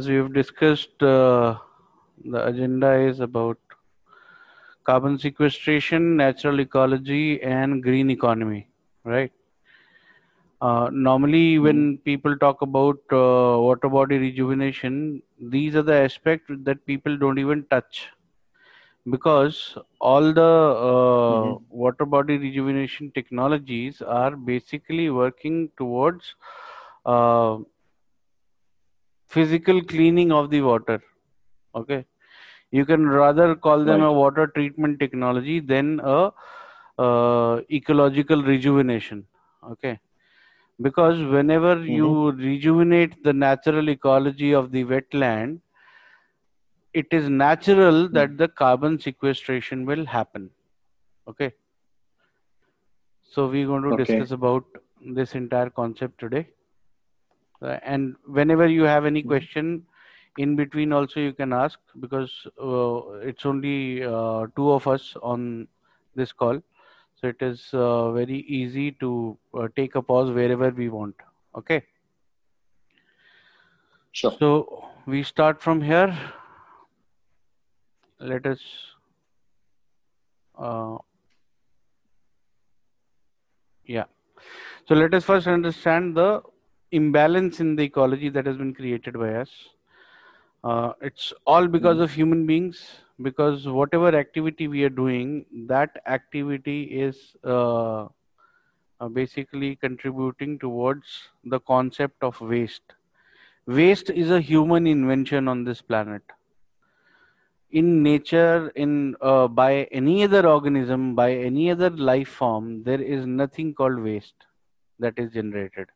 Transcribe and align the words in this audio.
as 0.00 0.08
we've 0.08 0.32
discussed, 0.32 1.02
uh, 1.02 1.58
the 2.24 2.46
agenda 2.46 2.92
is 2.94 3.20
about 3.20 3.58
carbon 4.84 5.18
sequestration, 5.18 6.16
natural 6.16 6.60
ecology, 6.60 7.42
and 7.42 7.82
green 7.82 8.10
economy, 8.10 8.68
right? 9.04 9.32
Uh, 10.60 10.88
normally, 10.92 11.58
Mm-hmm. 11.62 11.82
when 11.82 11.98
people 11.98 12.36
talk 12.38 12.62
about 12.62 12.98
uh, 13.12 13.58
water 13.68 13.88
body 13.88 14.18
rejuvenation, 14.18 15.22
these 15.40 15.74
are 15.76 15.82
the 15.82 15.94
aspects 15.94 16.50
that 16.64 16.84
people 16.86 17.16
don't 17.16 17.38
even 17.38 17.64
touch 17.70 18.08
because 19.10 19.76
all 20.00 20.32
the 20.32 20.42
uh, 20.90 21.58
Mhm. 21.58 21.60
water 21.70 22.04
body 22.06 22.36
rejuvenation 22.38 23.10
technologies 23.14 24.02
are 24.02 24.36
basically 24.36 25.10
working 25.10 25.70
towards 25.76 26.34
uh, 27.06 27.58
physical 29.30 29.82
cleaning 29.82 30.32
of 30.32 30.50
the 30.50 30.60
water. 30.62 31.02
Okay, 31.74 32.04
you 32.70 32.84
can 32.84 33.06
rather 33.08 33.54
call 33.54 33.84
them 33.84 34.00
a 34.02 34.12
water 34.12 34.46
treatment 34.48 34.98
technology 35.00 35.60
than 35.60 36.00
a 36.02 36.30
uh, 36.98 37.60
ecological 37.70 38.42
rejuvenation. 38.42 39.26
Okay, 39.72 39.98
because 40.82 41.22
whenever 41.22 41.76
you 41.84 42.32
rejuvenate 42.32 43.22
the 43.24 43.32
natural 43.32 43.88
ecology 43.90 44.52
of 44.52 44.70
the 44.72 44.84
wetland, 44.84 45.60
it 46.94 47.06
is 47.12 47.28
natural 47.28 48.08
that 48.08 48.36
the 48.38 48.48
carbon 48.48 48.98
sequestration 48.98 49.84
will 49.86 50.04
happen. 50.06 50.50
Okay, 51.28 51.52
so 53.32 53.46
we're 53.48 53.66
going 53.66 53.82
to 53.82 53.92
Okay. 53.92 54.28
discuss 54.30 54.30
about 54.32 54.64
this 55.14 55.34
entire 55.34 55.70
concept 55.70 56.18
today. 56.20 56.46
Uh, 57.62 57.78
and 57.82 58.16
whenever 58.26 58.66
you 58.66 58.82
have 58.82 59.04
any 59.04 59.22
Mhm. 59.22 59.28
question 59.28 59.86
in 60.38 60.56
between 60.56 60.92
also 60.92 61.20
you 61.20 61.32
can 61.32 61.52
ask 61.52 61.78
because 62.00 62.32
uh, 62.62 62.98
it's 63.30 63.44
only 63.44 64.02
uh, 64.04 64.46
two 64.56 64.70
of 64.70 64.86
us 64.86 65.16
on 65.22 65.68
this 66.14 66.32
call. 66.32 66.60
So 67.20 67.28
it 67.28 67.42
is 67.42 67.68
uh, 67.74 68.12
very 68.12 68.38
easy 68.60 68.92
to 68.92 69.36
uh, 69.54 69.68
take 69.76 69.94
a 69.94 70.02
pause 70.02 70.30
wherever 70.30 70.70
we 70.70 70.88
want. 70.88 71.14
Okay? 71.54 71.82
Sure. 74.12 74.32
so 74.32 74.88
we 75.06 75.22
start 75.22 75.60
from 75.62 75.80
here. 75.80 76.16
Let 78.20 78.46
us 78.46 78.60
uh, 80.58 80.98
yeah. 83.84 84.04
So 84.88 84.94
let 84.94 85.14
us 85.14 85.24
first 85.24 85.46
understand 85.46 86.16
the 86.16 86.42
imbalance 86.92 87.60
in 87.60 87.76
the 87.76 87.84
ecology 87.84 88.28
that 88.30 88.46
has 88.46 88.56
been 88.56 88.74
created 88.74 89.14
by 89.18 89.34
us. 89.34 89.50
Uh, 90.62 90.92
it's 91.00 91.32
all 91.46 91.66
because 91.66 91.98
Mhm. 91.98 92.04
of 92.04 92.12
human 92.12 92.46
beings 92.46 92.80
because 93.22 93.66
whatever 93.68 94.08
activity 94.20 94.68
we 94.68 94.84
are 94.84 94.94
doing 95.00 95.46
that 95.72 96.00
activity 96.06 96.78
is 97.06 97.36
uh, 97.44 98.04
uh, 99.00 99.08
basically 99.20 99.76
contributing 99.76 100.58
towards 100.58 101.28
the 101.44 101.60
concept 101.60 102.22
of 102.22 102.40
waste. 102.40 102.94
Waste 103.66 104.10
is 104.10 104.30
a 104.30 104.40
human 104.40 104.86
invention 104.86 105.48
on 105.48 105.64
this 105.64 105.82
planet. 105.82 106.22
In 107.72 108.04
nature 108.04 108.68
in 108.76 109.16
uh, 109.20 109.48
by 109.48 109.84
any 109.90 110.22
other 110.22 110.46
organism 110.46 111.16
by 111.16 111.32
any 111.34 111.68
other 111.70 111.90
life 111.90 112.28
form 112.28 112.84
there 112.84 113.00
is 113.02 113.26
nothing 113.26 113.74
called 113.74 113.98
waste 113.98 114.46
that 115.00 115.18
is 115.18 115.32
generated 115.32 115.88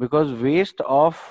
because 0.00 0.32
waste 0.42 0.80
of 0.80 1.22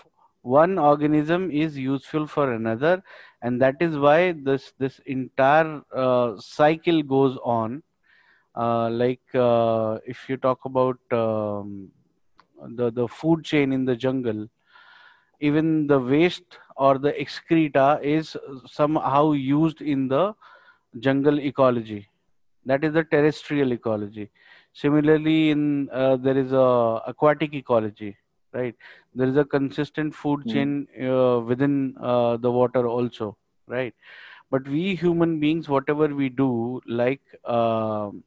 one 0.43 0.77
organism 0.77 1.49
is 1.51 1.77
useful 1.77 2.25
for 2.25 2.53
another 2.53 3.03
and 3.41 3.61
that 3.61 3.75
is 3.81 3.97
why 3.97 4.31
this 4.49 4.73
this 4.77 4.99
entire 5.05 5.81
uh, 5.93 6.35
cycle 6.39 7.01
goes 7.03 7.37
on. 7.43 7.81
Uh, 8.55 8.89
like 8.89 9.35
uh, 9.35 9.97
if 10.05 10.27
you 10.27 10.37
talk 10.37 10.65
about 10.65 10.97
um, 11.11 11.89
the 12.79 12.91
the 12.91 13.07
food 13.07 13.43
chain 13.43 13.73
in 13.73 13.85
the 13.85 13.95
jungle 13.95 14.47
even 15.39 15.87
the 15.87 15.97
waste 15.97 16.57
or 16.75 16.97
the 16.97 17.13
excreta 17.21 17.99
is 18.03 18.35
somehow 18.65 19.31
used 19.31 19.81
in 19.81 20.07
the 20.07 20.33
jungle 20.99 21.39
ecology. 21.39 22.07
That 22.65 22.83
is 22.83 22.93
the 22.93 23.03
terrestrial 23.05 23.71
ecology. 23.71 24.29
Similarly 24.73 25.51
in 25.51 25.89
uh, 25.91 26.17
there 26.17 26.37
is 26.37 26.51
a 26.51 27.01
aquatic 27.07 27.53
ecology 27.53 28.17
right? 28.53 28.75
There 29.13 29.27
is 29.27 29.37
a 29.37 29.45
consistent 29.45 30.15
food 30.15 30.45
Mhm. 30.45 30.47
chain 30.47 30.87
uh, 31.01 31.41
within 31.41 31.95
uh, 31.99 32.37
the 32.37 32.51
water 32.51 32.87
also 32.87 33.37
right? 33.67 33.93
But 34.51 34.67
we 34.67 34.95
human 34.95 35.39
beings 35.39 35.69
whatever 35.69 36.07
we 36.07 36.29
do 36.29 36.81
like 36.87 37.21
um 37.45 38.23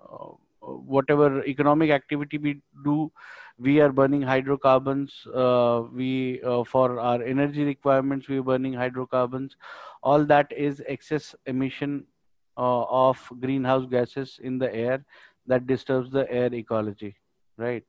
uh, 0.00 0.28
whatever 0.60 1.44
economic 1.44 1.90
activity 1.90 2.38
we 2.38 2.60
do 2.84 3.10
we 3.58 3.80
are 3.80 3.90
burning 3.92 4.22
hydrocarbons 4.22 5.26
uh, 5.34 5.82
we 5.92 6.40
uh, 6.42 6.64
for 6.64 6.98
our 7.00 7.22
energy 7.22 7.64
requirements 7.64 8.28
we 8.28 8.38
are 8.38 8.42
burning 8.42 8.72
hydrocarbons. 8.72 9.56
All 10.02 10.24
that 10.26 10.52
is 10.52 10.82
excess 10.86 11.34
emission 11.46 12.06
uh, 12.56 12.84
of 12.84 13.20
greenhouse 13.40 13.86
gases 13.86 14.38
in 14.42 14.58
the 14.58 14.72
air 14.74 15.04
that 15.46 15.66
disturbs 15.66 16.10
the 16.10 16.30
air 16.30 16.52
ecology 16.52 17.16
right 17.56 17.84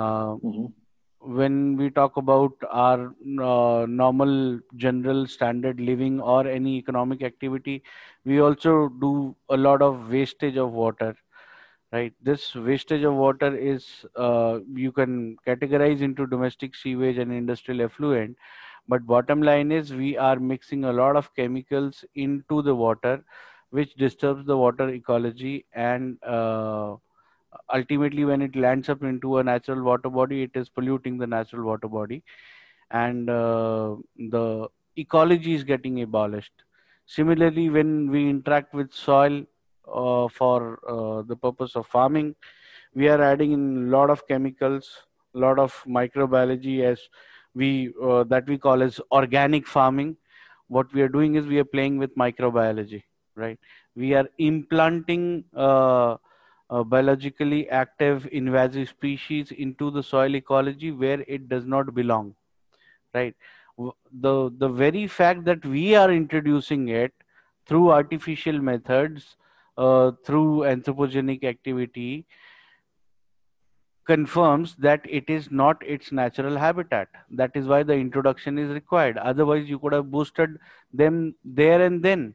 uh, 0.00 0.36
Mhm. 0.42 0.72
when 1.20 1.76
we 1.76 1.90
talk 1.90 2.16
about 2.16 2.52
our 2.70 3.14
uh, 3.50 3.86
normal 3.88 4.60
general 4.76 5.26
standard 5.26 5.80
living 5.80 6.20
or 6.20 6.46
any 6.46 6.76
economic 6.78 7.22
activity 7.22 7.82
we 8.24 8.40
also 8.40 8.88
do 9.06 9.34
a 9.50 9.56
lot 9.56 9.82
of 9.82 10.10
wastage 10.10 10.56
of 10.56 10.72
water 10.72 11.14
right 11.92 12.14
this 12.22 12.54
wastage 12.54 13.02
of 13.04 13.14
water 13.14 13.50
is 13.56 13.86
uh, 14.16 14.58
you 14.74 14.92
can 14.92 15.36
categorize 15.46 16.00
into 16.00 16.26
domestic 16.26 16.74
sewage 16.74 17.18
and 17.18 17.32
industrial 17.32 17.82
effluent 17.82 18.36
but 18.88 19.06
bottom 19.06 19.42
line 19.42 19.72
is 19.72 19.94
we 19.94 20.16
are 20.18 20.38
mixing 20.38 20.84
a 20.84 20.92
lot 20.92 21.16
of 21.16 21.34
chemicals 21.34 22.04
into 22.14 22.62
the 22.62 22.74
water 22.74 23.24
which 23.70 23.94
disturbs 23.96 24.46
the 24.46 24.56
water 24.56 24.88
ecology 24.90 25.66
and 25.74 26.18
uh, 26.24 26.94
ultimately 27.72 28.24
when 28.24 28.42
it 28.42 28.56
lands 28.56 28.88
up 28.88 29.02
into 29.02 29.38
a 29.38 29.44
natural 29.44 29.82
water 29.82 30.10
body 30.10 30.42
it 30.42 30.50
is 30.54 30.68
polluting 30.68 31.18
the 31.18 31.26
natural 31.26 31.64
water 31.64 31.88
body. 31.88 32.22
And 32.90 33.28
uh, 33.30 33.96
the 34.16 34.68
ecology 34.96 35.54
is 35.54 35.64
getting 35.64 36.02
abolished. 36.02 36.52
Similarly 37.06 37.68
when 37.70 38.10
we 38.10 38.28
interact 38.28 38.74
with 38.74 38.92
soil 38.92 39.44
uh, 39.92 40.28
for 40.28 40.78
uh, 40.88 41.22
the 41.22 41.36
purpose 41.36 41.76
of 41.76 41.86
farming 41.86 42.34
we 42.94 43.08
are 43.08 43.20
adding 43.20 43.52
in 43.52 43.88
a 43.88 43.90
lot 43.90 44.08
of 44.08 44.26
chemicals 44.28 45.04
a 45.34 45.38
lot 45.38 45.58
of 45.58 45.74
microbiology 45.86 46.82
as 46.82 47.00
we 47.54 47.92
uh, 48.02 48.24
that 48.24 48.46
we 48.48 48.56
call 48.56 48.82
as 48.82 49.00
organic 49.10 49.66
farming. 49.66 50.16
What 50.68 50.92
we 50.94 51.02
are 51.02 51.08
doing 51.08 51.34
is 51.34 51.46
we 51.46 51.58
are 51.58 51.64
playing 51.64 51.98
with 51.98 52.16
microbiology 52.16 53.02
right? 53.36 53.58
We 53.96 54.14
are 54.14 54.28
implanting 54.38 55.44
uh, 56.70 56.82
biologically 56.82 57.68
active 57.70 58.28
invasive 58.32 58.88
species 58.88 59.52
into 59.52 59.90
the 59.90 60.02
soil 60.02 60.34
ecology 60.34 60.90
where 60.90 61.24
it 61.28 61.48
does 61.48 61.66
not 61.66 61.94
belong 61.94 62.34
right? 63.14 63.34
The 64.12 64.52
the 64.58 64.68
very 64.68 65.06
fact 65.06 65.44
that 65.44 65.64
we 65.64 65.94
are 65.94 66.10
introducing 66.10 66.88
it 66.88 67.12
through 67.66 67.90
artificial 67.90 68.58
methods 68.60 69.36
uh, 69.76 70.12
through 70.24 70.60
anthropogenic 70.60 71.44
activity 71.44 72.26
confirms 74.06 74.76
that 74.76 75.00
it 75.08 75.24
is 75.28 75.50
not 75.50 75.82
its 75.84 76.12
natural 76.12 76.56
habitat. 76.56 77.08
That 77.30 77.52
is 77.54 77.66
why 77.66 77.82
the 77.82 77.94
introduction 77.94 78.58
is 78.58 78.70
required. 78.70 79.16
Otherwise 79.16 79.68
you 79.68 79.78
could 79.78 79.94
have 79.94 80.10
boosted 80.10 80.58
them 80.92 81.34
there 81.44 81.82
and 81.82 82.02
then 82.02 82.34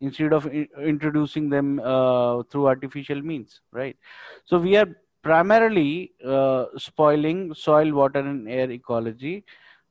instead 0.00 0.32
of 0.32 0.46
introducing 0.46 1.48
them 1.48 1.80
uh, 1.80 2.42
through 2.44 2.66
artificial 2.66 3.20
means 3.22 3.60
right? 3.72 3.96
So 4.44 4.58
we 4.58 4.76
are 4.76 4.86
primarily 5.22 6.12
uh, 6.24 6.66
spoiling 6.76 7.54
soil 7.54 7.92
water 7.92 8.20
and 8.20 8.48
air 8.48 8.70
ecology 8.70 9.44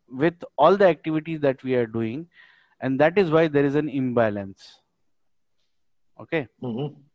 with 0.09 0.35
all 0.57 0.77
the 0.77 0.87
activities 0.87 1.39
that 1.41 1.63
we 1.63 1.75
are 1.75 1.87
doing 1.87 2.27
and 2.81 2.99
that 2.99 3.17
is 3.17 3.31
why 3.31 3.47
there 3.47 3.65
is 3.65 3.75
an 3.75 3.89
imbalance. 3.89 4.81
Okay? 6.19 6.47
Mhm. 6.61 7.05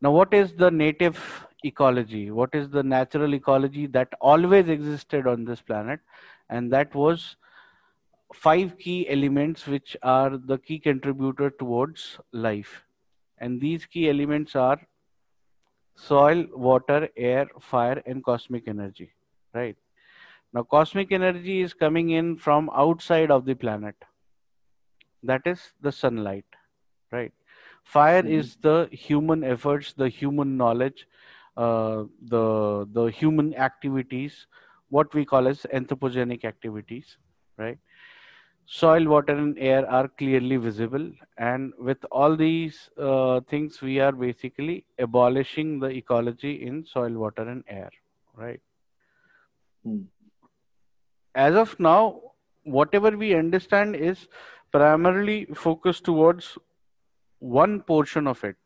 now 0.00 0.10
what 0.10 0.32
is 0.34 0.52
the 0.54 0.70
native 0.70 1.18
ecology? 1.64 2.30
What 2.30 2.54
is 2.54 2.70
the 2.70 2.82
natural 2.82 3.34
ecology 3.34 3.86
that 3.88 4.08
always 4.20 4.68
existed 4.68 5.26
on 5.26 5.44
this 5.44 5.60
planet? 5.60 6.00
And 6.48 6.72
that 6.72 6.94
was 6.94 7.36
five 8.34 8.76
key 8.78 9.08
elements 9.08 9.66
which 9.66 9.96
are 10.02 10.36
the 10.36 10.58
key 10.58 10.78
contributor 10.78 11.50
towards 11.50 12.18
life 12.32 12.82
and 13.38 13.60
these 13.60 13.86
key 13.86 14.08
elements 14.08 14.56
are 14.56 14.78
soil 16.04 16.40
water 16.66 17.08
air 17.16 17.46
fire 17.60 18.02
and 18.06 18.24
cosmic 18.24 18.66
energy 18.74 19.12
right 19.54 19.76
Now, 20.52 20.62
cosmic 20.64 21.12
energy 21.12 21.60
is 21.62 21.74
coming 21.74 22.10
in 22.10 22.36
from 22.38 22.70
outside 22.74 23.30
of 23.30 23.44
the 23.46 23.54
planet. 23.54 23.96
That 25.22 25.42
is 25.46 25.72
the 25.80 25.92
sunlight, 25.92 26.44
right? 27.12 27.32
Fire 27.84 28.22
Mhm. 28.22 28.30
is 28.38 28.56
the 28.56 28.88
human 28.92 29.44
efforts, 29.44 29.92
the 29.94 30.08
human 30.08 30.56
knowledge, 30.56 31.06
uh, 31.56 32.04
the 32.34 32.86
the 32.98 33.06
human 33.20 33.54
activities, 33.54 34.46
what 34.88 35.14
we 35.14 35.24
call 35.24 35.48
as 35.48 35.66
anthropogenic 35.80 36.44
activities, 36.44 37.16
right? 37.58 37.78
Soil, 38.72 39.04
water, 39.08 39.34
and 39.34 39.58
air 39.58 39.88
are 39.90 40.06
clearly 40.06 40.56
visible, 40.56 41.10
and 41.38 41.72
with 41.78 42.04
all 42.12 42.36
these 42.36 42.88
uh, 42.98 43.40
things, 43.40 43.82
we 43.82 43.98
are 43.98 44.12
basically 44.12 44.84
abolishing 44.98 45.80
the 45.80 45.88
ecology 45.88 46.64
in 46.66 46.84
soil, 46.86 47.10
water, 47.12 47.42
and 47.48 47.64
air, 47.68 47.90
right? 48.36 48.60
Mm. 49.86 50.06
as 51.34 51.54
of 51.56 51.78
now, 51.80 52.20
whatever 52.64 53.10
we 53.16 53.34
understand 53.34 53.96
is 53.96 54.28
primarily 54.72 55.46
focused 55.54 56.04
towards 56.04 56.58
one 57.40 57.80
portion 57.80 58.26
of 58.26 58.44
it. 58.44 58.56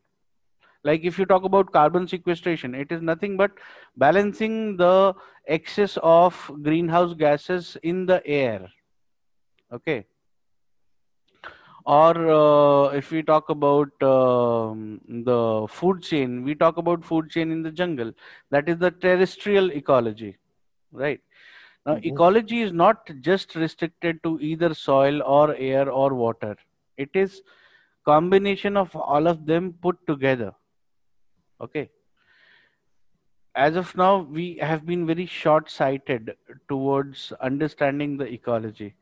Like 0.83 1.03
if 1.03 1.17
you 1.17 1.25
talk 1.25 1.45
about 1.45 1.71
carbon 1.71 2.07
sequestration, 2.07 2.75
it 2.75 2.91
is 2.91 3.01
nothing 3.01 3.37
but 3.37 3.51
balancing 3.97 4.77
the 4.77 5.15
excess 5.47 5.97
of 6.03 6.51
greenhouse 6.61 7.13
gases 7.15 7.77
in 7.81 8.05
the 8.05 8.25
air. 8.27 8.69
Okay. 9.75 10.05
Or 11.85 12.13
uh, 12.29 12.89
if 12.95 13.11
we 13.11 13.21
talk 13.21 13.49
about 13.49 13.89
um, 14.01 14.99
the 15.07 15.67
food 15.69 16.01
chain, 16.01 16.43
we 16.43 16.55
talk 16.55 16.77
about 16.77 17.03
food 17.05 17.29
chain 17.29 17.51
in 17.51 17.61
the 17.61 17.71
jungle. 17.71 18.11
That 18.49 18.67
is 18.67 18.77
the 18.77 18.89
terrestrial 18.91 19.71
ecology, 19.71 20.37
right? 20.91 21.21
Now, 21.85 21.97
Mhm. 21.97 22.05
ecology 22.11 22.61
is 22.61 22.73
not 22.73 23.11
just 23.21 23.55
restricted 23.55 24.23
to 24.23 24.39
either 24.41 24.73
soil 24.73 25.21
or 25.23 25.55
air 25.55 25.89
or 25.91 26.13
water. 26.15 26.55
It 26.97 27.11
is 27.15 27.41
combination 28.05 28.77
of 28.77 28.95
all 28.95 29.27
of 29.27 29.45
them 29.45 29.73
put 29.81 30.05
together. 30.07 30.53
Okay. 31.59 31.91
As 33.55 33.75
of 33.75 33.95
now, 33.97 34.19
we 34.19 34.57
have 34.57 34.85
been 34.85 35.05
very 35.05 35.25
short-sighted 35.25 36.35
towards 36.69 37.31
understanding 37.41 38.17
the 38.17 38.25
ecology. 38.31 38.95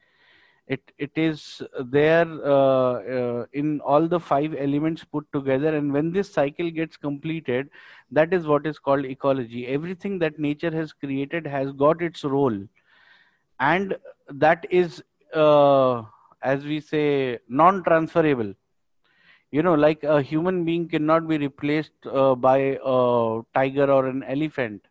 It 0.68 0.94
it 0.98 1.12
is 1.16 1.62
there 1.80 2.26
uh, 2.26 2.94
uh, 3.18 3.46
in 3.52 3.82
all 3.82 4.08
the 4.08 4.20
five 4.20 4.56
elements 4.58 5.04
put 5.04 5.26
together, 5.34 5.76
and 5.76 5.92
when 5.92 6.12
this 6.12 6.32
cycle 6.32 6.70
gets 6.72 6.96
completed, 6.96 7.70
that 8.12 8.34
is 8.34 8.48
what 8.48 8.66
is 8.66 8.80
called 8.80 9.06
ecology. 9.06 9.68
Everything 9.68 10.20
that 10.20 10.40
nature 10.40 10.72
has 10.72 10.94
created 10.94 11.46
has 11.46 11.72
got 11.74 12.02
its 12.02 12.24
role. 12.24 12.58
And 13.60 13.96
that 14.30 14.66
is 14.70 15.04
uh, 15.34 16.04
as 16.42 16.64
we 16.66 16.80
say 16.80 17.40
non-transferable. 17.48 18.54
You 19.52 19.64
know 19.64 19.74
like 19.76 20.04
a 20.04 20.22
human 20.22 20.66
being 20.66 20.88
cannot 20.90 21.28
be 21.28 21.38
replaced 21.38 21.92
uh, 22.06 22.36
by 22.36 22.78
a 22.84 23.42
tiger 23.54 23.92
or 23.92 24.08
an 24.08 24.24
elephant. 24.24 24.88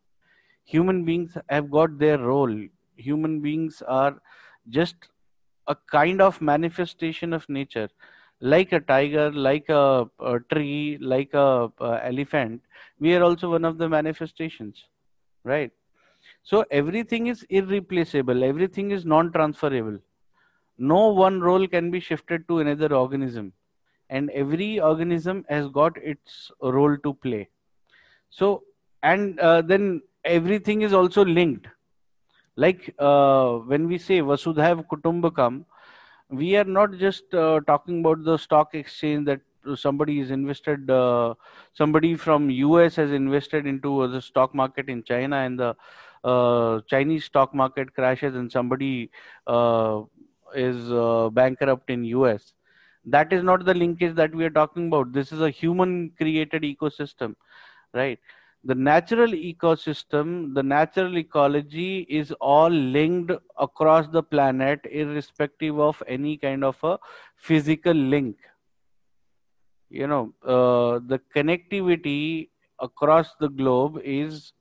Human 0.65 1.05
beings 1.05 1.37
have 1.49 1.71
got 1.71 1.99
their 1.99 2.19
role. 2.19 2.55
Human 2.97 3.41
beings 3.41 3.83
are 3.87 4.21
just 4.71 4.97
a 5.69 5.77
kind 5.91 6.21
of 6.21 6.41
manifestation 6.41 7.33
of 7.33 7.49
nature 7.49 7.89
like 8.41 8.73
a 8.73 8.81
tiger 8.81 9.31
like 9.33 9.69
a, 9.69 10.09
a 10.21 10.41
tree 10.53 10.99
like 11.01 11.33
a, 11.35 11.71
a 11.81 12.07
elephant 12.07 12.61
we 12.99 13.15
are 13.15 13.23
also 13.23 13.51
one 13.51 13.65
of 13.65 13.79
the 13.79 13.89
manifestations 13.89 14.85
right 15.45 15.73
so 16.43 16.65
everything 16.71 17.29
is 17.29 17.45
irreplaceable, 17.51 18.43
everything 18.45 18.91
is 18.91 19.05
non 19.05 19.33
transferable. 19.33 19.99
No 20.79 21.09
one 21.09 21.41
role 21.41 21.67
can 21.67 21.91
be 21.91 22.01
shifted 22.01 22.49
to 22.49 22.59
another 22.59 22.95
organism, 22.95 23.53
and 24.11 24.31
every 24.31 24.81
organism 24.81 25.45
has 25.49 25.69
got 25.69 25.97
its 25.99 26.51
role 26.61 26.97
to 26.99 27.15
play. 27.15 27.49
So, 28.31 28.65
and 29.03 29.39
uh, 29.39 29.63
then 29.63 30.03
everything 30.25 30.83
is 30.83 30.93
also 30.93 31.25
linked. 31.25 31.69
Like 32.57 32.95
uh, 32.99 33.59
when 33.59 33.89
we 33.89 33.99
say 33.99 34.21
Vasudhaiv 34.21 34.87
Kutumbakam, 34.87 35.65
we 36.31 36.57
are 36.57 36.65
not 36.65 36.97
just 36.97 37.33
uh, 37.35 37.61
talking 37.67 38.01
about 38.01 38.25
the 38.25 38.37
stock 38.37 38.75
exchange 38.75 39.27
that 39.27 39.41
somebody 39.77 40.19
is 40.21 40.31
invested 40.31 40.91
uh, 40.91 41.35
somebody 41.73 42.17
from 42.17 42.49
us 42.51 42.97
has 42.97 43.13
invested 43.13 43.67
into 43.67 44.09
the 44.09 44.21
stock 44.21 44.55
market 44.55 44.89
in 44.89 45.05
china 45.05 45.37
and 45.37 45.59
the 45.59 45.77
uh, 46.25 46.81
chinese 46.89 47.25
stock 47.27 47.55
market 47.55 47.95
crashes 47.95 48.35
and 48.35 48.51
somebody 48.51 49.09
uh, 49.47 50.03
is 50.55 50.91
uh, 50.91 51.29
bankrupt 51.33 51.91
in 51.91 52.05
us 52.05 52.55
that 53.05 53.33
is 53.33 53.43
not 53.43 53.65
the 53.65 53.75
linkage 53.75 54.15
that 54.15 54.35
we 54.35 54.45
are 54.45 54.51
talking 54.51 54.87
about. 54.87 55.13
This 55.13 55.33
is 55.33 55.41
a 55.41 55.51
human 55.51 56.11
created 56.17 56.63
ecosystem 56.63 57.35
right 57.95 58.19
the 58.65 58.75
natural 58.75 59.33
ecosystem, 59.33 60.55
the 60.55 60.63
natural 60.63 61.19
ecology 61.19 62.07
is 62.09 62.31
all 62.41 62.71
linked 62.71 63.33
across 63.59 64.07
the 64.09 64.23
planet, 64.23 64.81
irrespective 64.91 65.81
of 65.81 66.01
any 66.07 66.37
kind 66.37 66.63
of 66.63 66.77
a 66.85 66.99
physical 67.37 67.93
link. 67.93 68.37
You 69.91 70.07
know, 70.07 70.33
uh, 70.45 71.01
the 71.07 71.21
connectivity 71.35 72.51
across 72.79 73.35
the 73.41 73.49
globe 73.49 74.01
is 74.05 74.53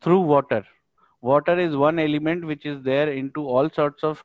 through 0.00 0.20
water. 0.20 0.64
Water 1.20 1.58
is 1.58 1.76
one 1.76 1.98
element 1.98 2.44
which 2.44 2.64
is 2.64 2.80
there 2.82 3.10
into 3.10 3.46
all 3.46 3.68
sorts 3.70 4.04
of 4.04 4.22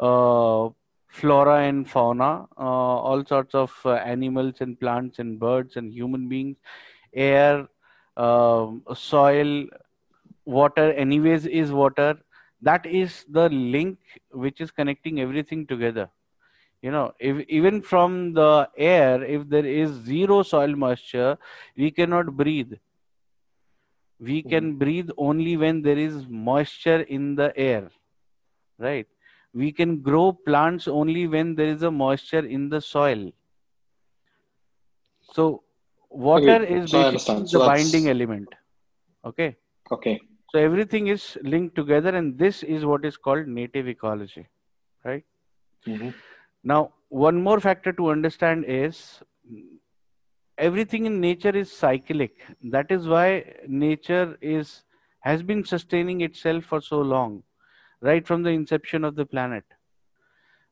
uh, 0.00 0.72
flora 1.06 1.62
and 1.68 1.88
fauna, 1.88 2.46
uh, 2.58 2.60
all 2.60 3.24
sorts 3.24 3.54
of 3.54 3.72
uh, 3.84 3.92
animals 3.94 4.54
and 4.58 4.78
plants 4.80 5.20
and 5.20 5.38
birds 5.38 5.76
and 5.76 5.92
human 5.92 6.28
beings, 6.28 6.56
air, 7.14 7.68
um, 8.16 8.82
soil, 8.94 9.66
water, 10.44 10.92
anyways, 10.92 11.46
is 11.46 11.72
water. 11.72 12.18
That 12.60 12.86
is 12.86 13.24
the 13.28 13.48
link 13.48 13.98
which 14.30 14.60
is 14.60 14.70
connecting 14.70 15.20
everything 15.20 15.66
together. 15.66 16.10
You 16.82 16.90
know, 16.90 17.12
if, 17.18 17.46
even 17.48 17.80
from 17.82 18.32
the 18.34 18.68
air, 18.76 19.22
if 19.24 19.48
there 19.48 19.66
is 19.66 19.90
zero 19.90 20.42
soil 20.42 20.74
moisture, 20.74 21.38
we 21.76 21.90
cannot 21.90 22.36
breathe. 22.36 22.72
We 24.20 24.42
can 24.42 24.76
breathe 24.76 25.10
only 25.16 25.56
when 25.56 25.82
there 25.82 25.98
is 25.98 26.26
moisture 26.28 27.00
in 27.02 27.34
the 27.34 27.52
air, 27.56 27.90
right? 28.78 29.06
We 29.52 29.72
can 29.72 30.00
grow 30.00 30.32
plants 30.32 30.86
only 30.88 31.26
when 31.26 31.54
there 31.54 31.66
is 31.66 31.82
a 31.82 31.90
moisture 31.90 32.46
in 32.46 32.68
the 32.68 32.80
soil. 32.80 33.32
So 35.32 35.62
water 36.12 36.62
Okay, 36.62 36.64
is 36.64 36.86
so 36.86 36.98
basically 36.98 37.08
understand. 37.08 37.48
the 37.50 37.58
that's 37.58 37.60
binding 37.60 38.08
element. 38.08 38.54
Okay. 39.24 39.56
okay. 39.90 40.20
So 40.50 40.58
everything 40.58 41.08
is 41.08 41.38
linked 41.42 41.74
together, 41.76 42.14
and 42.16 42.38
this 42.38 42.62
is 42.62 42.84
what 42.84 43.04
is 43.04 43.16
called 43.16 43.48
native 43.48 43.88
ecology, 43.88 44.48
right? 45.04 45.24
Mhm. 45.86 46.12
Now, 46.64 46.94
one 47.08 47.40
more 47.42 47.60
factor 47.60 47.92
to 47.92 48.10
understand 48.10 48.64
is 48.66 49.22
everything 50.58 51.04
in 51.06 51.20
nature 51.20 51.50
is 51.56 51.70
cyclic. 51.70 52.44
That 52.62 52.90
is 52.90 53.06
why 53.08 53.54
nature 53.68 54.36
is 54.40 54.84
has 55.20 55.42
been 55.42 55.64
sustaining 55.64 56.20
itself 56.22 56.64
for 56.64 56.80
so 56.80 57.00
long, 57.00 57.42
right 58.00 58.26
from 58.26 58.42
the 58.42 58.50
inception 58.50 59.04
of 59.04 59.14
the 59.16 59.26
planet. 59.26 59.64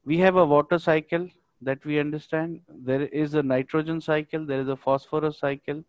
We 0.04 0.18
have 0.18 0.36
a 0.36 0.44
water 0.44 0.78
cycle 0.78 1.30
that 1.62 1.84
we 1.84 1.98
understand. 2.00 2.60
There 2.68 3.02
is 3.02 3.34
a 3.34 3.42
nitrogen 3.42 4.00
cycle. 4.00 4.44
There 4.46 4.60
is 4.60 4.68
a 4.68 4.76
phosphorus 4.76 5.38
cycle. 5.38 5.84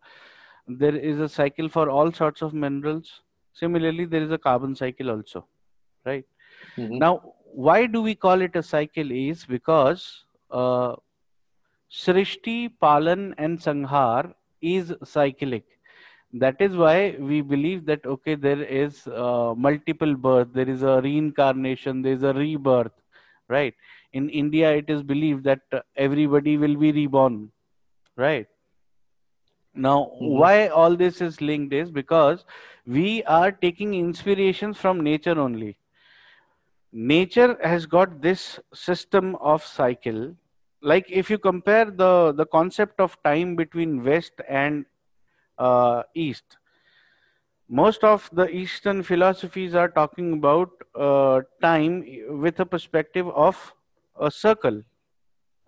There 0.66 0.96
is 0.96 1.20
a 1.20 1.28
cycle 1.28 1.68
for 1.68 1.88
all 1.90 2.12
sorts 2.12 2.42
of 2.42 2.54
minerals. 2.54 3.22
Similarly, 3.52 4.04
there 4.06 4.22
is 4.22 4.30
a 4.30 4.38
carbon 4.38 4.74
cycle 4.74 5.10
also, 5.10 5.46
right? 6.04 6.24
Mhm. 6.76 6.98
Now, 6.98 7.34
why 7.54 7.86
do 7.86 8.02
we 8.02 8.14
call 8.14 8.40
it 8.42 8.56
a 8.56 8.62
cycle? 8.62 9.10
Is 9.10 9.44
because 9.44 10.24
uh, 10.50 10.96
Srishti, 11.90 12.70
Palan, 12.80 13.34
and 13.38 13.58
Sanghar 13.58 14.34
is 14.60 14.94
cyclic. 15.04 15.64
That 16.32 16.56
is 16.60 16.76
why 16.76 17.16
we 17.18 17.40
believe 17.42 17.84
that 17.86 18.06
okay, 18.06 18.34
there 18.34 18.62
is 18.62 19.06
uh, 19.06 19.54
multiple 19.56 20.14
birth, 20.16 20.48
there 20.52 20.68
is 20.68 20.82
a 20.82 21.00
reincarnation, 21.02 22.02
there 22.02 22.14
is 22.14 22.22
a 22.22 22.32
rebirth, 22.32 22.92
right? 23.48 23.74
In 24.12 24.28
India, 24.30 24.72
it 24.72 24.88
is 24.90 25.02
believed 25.02 25.44
that 25.44 25.60
uh, 25.72 25.80
everybody 25.96 26.56
will 26.56 26.76
be 26.76 26.92
reborn, 26.92 27.52
right? 28.16 28.46
Now, 29.74 30.10
Mhm. 30.18 30.38
why 30.38 30.68
all 30.68 30.96
this 30.96 31.20
is 31.20 31.42
linked 31.42 31.74
is 31.74 31.90
because 31.90 32.46
we 32.86 33.22
are 33.24 33.52
taking 33.52 33.92
inspirations 33.94 34.78
from 34.78 35.00
nature 35.02 35.38
only 35.38 35.76
nature 36.92 37.56
has 37.62 37.86
got 37.86 38.20
this 38.20 38.60
system 38.74 39.34
of 39.36 39.64
cycle 39.64 40.34
like 40.82 41.06
if 41.08 41.30
you 41.30 41.38
compare 41.38 41.86
the 41.90 42.32
the 42.36 42.46
concept 42.46 43.00
of 43.00 43.16
time 43.22 43.54
between 43.56 44.02
west 44.04 44.40
and 44.48 44.84
uh, 45.58 46.02
east 46.14 46.58
most 47.68 48.04
of 48.04 48.28
the 48.32 48.48
Eastern 48.48 49.02
philosophies 49.02 49.74
are 49.74 49.88
talking 49.88 50.32
about 50.34 50.70
uh, 50.94 51.40
time 51.62 52.04
with 52.40 52.60
a 52.60 52.66
perspective 52.66 53.28
of 53.28 53.74
a 54.20 54.30
circle, 54.30 54.82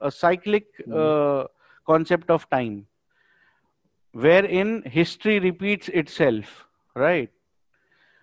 a 0.00 0.10
cyclic 0.10 0.66
uh, 0.92 1.44
concept 1.86 2.30
of 2.30 2.48
time, 2.50 2.86
wherein 4.12 4.82
history 4.82 5.38
repeats 5.38 5.88
itself, 5.88 6.66
right? 6.94 7.30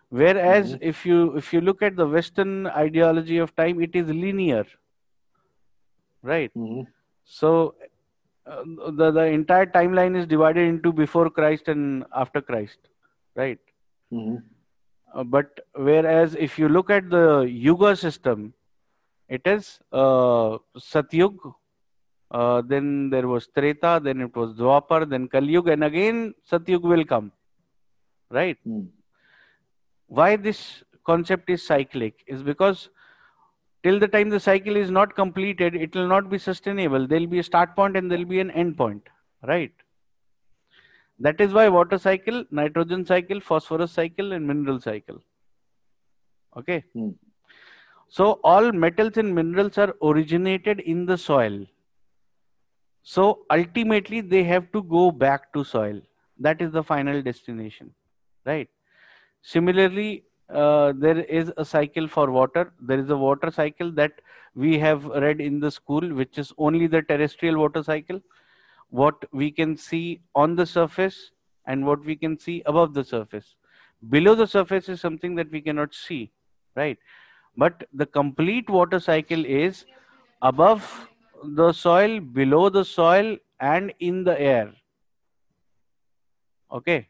Whereas 0.10 0.74
Mhm. 0.74 0.80
if 0.80 1.06
you 1.06 1.36
if 1.38 1.52
you 1.54 1.60
look 1.62 1.82
at 1.82 1.96
the 1.96 2.08
Western 2.08 2.68
ideology 2.68 3.38
of 3.40 3.56
time, 3.56 3.82
it 3.82 3.96
is 3.96 4.08
linear, 4.10 4.66
right? 6.24 6.52
Mhm. 6.56 6.88
So 7.26 7.76
uh, 8.46 8.64
the 8.92 9.12
the 9.12 9.26
entire 9.26 9.66
timeline 9.66 10.18
is 10.18 10.28
divided 10.28 10.68
into 10.68 10.92
before 10.94 11.30
Christ 11.30 11.68
and 11.68 12.06
after 12.14 12.42
Christ, 12.42 12.80
right? 13.36 13.60
Mhm. 14.12 14.44
Uh, 15.14 15.24
but 15.24 15.60
whereas 15.76 16.36
if 16.36 16.58
you 16.58 16.70
look 16.70 16.90
at 16.90 17.10
the 17.10 17.42
Yuga 17.42 17.96
system, 17.96 18.54
it 19.38 19.42
is 19.46 19.80
uh, 19.94 20.58
Satyug, 20.78 21.36
uh, 22.32 22.62
then 22.62 23.10
there 23.10 23.28
was 23.28 23.48
Treta, 23.58 24.00
then 24.04 24.22
it 24.22 24.36
was 24.36 24.54
Dwapar, 24.56 25.10
then 25.10 25.28
Kalyug, 25.28 25.72
and 25.72 25.84
again 25.84 26.34
Satyug 26.50 26.82
will 26.94 27.06
come, 27.06 27.32
right? 28.40 28.58
Mhm. 28.68 28.88
Why 30.08 30.36
this 30.36 30.84
concept 31.06 31.50
is 31.50 31.66
cyclic 31.66 32.24
is 32.28 32.44
because 32.44 32.90
till 33.84 34.00
the 34.00 34.08
time 34.08 34.30
the 34.30 34.40
cycle 34.40 34.76
is 34.76 34.92
not 34.92 35.16
completed, 35.16 35.76
it 35.76 35.96
will 35.96 36.08
not 36.08 36.30
be 36.30 36.38
sustainable. 36.38 37.08
There 37.08 37.20
will 37.20 37.34
be 37.38 37.40
a 37.40 37.44
start 37.52 37.76
point 37.76 37.98
and 37.98 38.12
there 38.12 38.20
will 38.20 38.34
be 38.34 38.42
an 38.42 38.52
end 38.52 38.78
point, 38.78 39.08
right? 39.54 39.72
That 41.20 41.40
is 41.40 41.54
why 41.54 41.70
water 41.70 41.98
cycle, 41.98 42.44
nitrogen 42.52 43.06
cycle, 43.06 43.40
phosphorus 43.40 43.92
cycle, 43.92 44.34
and 44.34 44.48
mineral 44.48 44.80
cycle. 44.80 45.20
Okay. 46.58 46.84
Hmm. 46.94 47.12
So 48.16 48.42
all 48.44 48.74
metals 48.74 49.16
and 49.16 49.34
minerals 49.34 49.78
are 49.78 49.96
originated 50.04 50.82
in 50.82 51.06
the 51.06 51.18
soil. 51.18 51.66
So 53.04 53.46
ultimately 53.50 54.20
they 54.20 54.44
have 54.44 54.70
to 54.74 54.84
go 54.84 55.12
back 55.12 55.54
to 55.54 55.64
soil. 55.64 56.02
That 56.38 56.62
is 56.62 56.74
the 56.74 56.84
final 56.84 57.22
destination, 57.22 57.94
right? 58.46 58.68
Similarly, 59.44 60.26
uh, 60.50 60.92
there 60.98 61.20
is 61.20 61.54
a 61.56 61.64
cycle 61.64 62.06
for 62.06 62.30
water. 62.32 62.74
There 62.82 63.00
is 63.00 63.10
a 63.10 63.16
water 63.16 63.50
cycle 63.50 63.94
that 63.94 64.12
we 64.56 64.78
have 64.78 65.06
read 65.06 65.40
in 65.40 65.62
the 65.62 65.72
school, 65.72 66.14
which 66.14 66.38
is 66.38 66.52
only 66.58 66.88
the 66.88 67.04
terrestrial 67.04 67.60
water 67.60 67.82
cycle. 67.82 68.20
What 68.90 69.24
we 69.32 69.52
can 69.52 69.78
see 69.78 70.20
on 70.36 70.58
the 70.58 70.66
surface 70.66 71.32
and 71.66 71.86
what 71.86 72.04
we 72.04 72.18
can 72.18 72.38
see 72.38 72.62
above 72.66 72.94
the 72.94 73.06
surface. 73.06 73.56
Below 74.10 74.36
the 74.36 74.48
surface 74.48 74.90
is 74.90 75.00
something 75.00 75.34
that 75.36 75.50
we 75.50 75.62
cannot 75.62 75.94
see, 75.94 76.34
right? 76.76 76.98
But 77.58 77.88
the 77.94 78.06
complete 78.06 78.70
water 78.70 79.00
cycle 79.00 79.46
is 79.46 79.86
above 80.42 81.08
the 81.44 81.74
soil, 81.74 82.20
below 82.20 82.70
the 82.70 82.86
soil, 82.86 83.38
and 83.60 83.94
in 84.00 84.24
the 84.24 84.40
air. 84.40 84.72
Okay. 86.72 87.08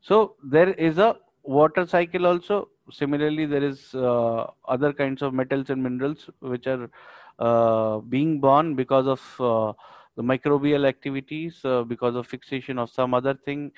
So 0.00 0.36
there 0.42 0.70
is 0.70 0.98
a 0.98 1.16
water 1.42 1.86
cycle 1.86 2.26
also. 2.26 2.68
Similarly, 2.90 3.46
there 3.46 3.62
is 3.62 3.94
uh, 3.94 4.46
other 4.66 4.92
kinds 4.92 5.22
of 5.22 5.32
metals 5.32 5.70
and 5.70 5.82
minerals 5.82 6.28
which 6.40 6.66
are 6.66 6.90
uh, 7.38 7.98
being 7.98 8.40
born 8.40 8.74
because 8.74 9.06
of 9.06 9.20
uh, 9.40 9.72
the 10.16 10.22
microbial 10.22 10.86
activities, 10.86 11.64
uh, 11.64 11.84
because 11.84 12.16
of 12.16 12.26
fixation 12.26 12.78
of 12.78 12.90
some 12.90 13.14
other 13.14 13.34
thing, 13.34 13.70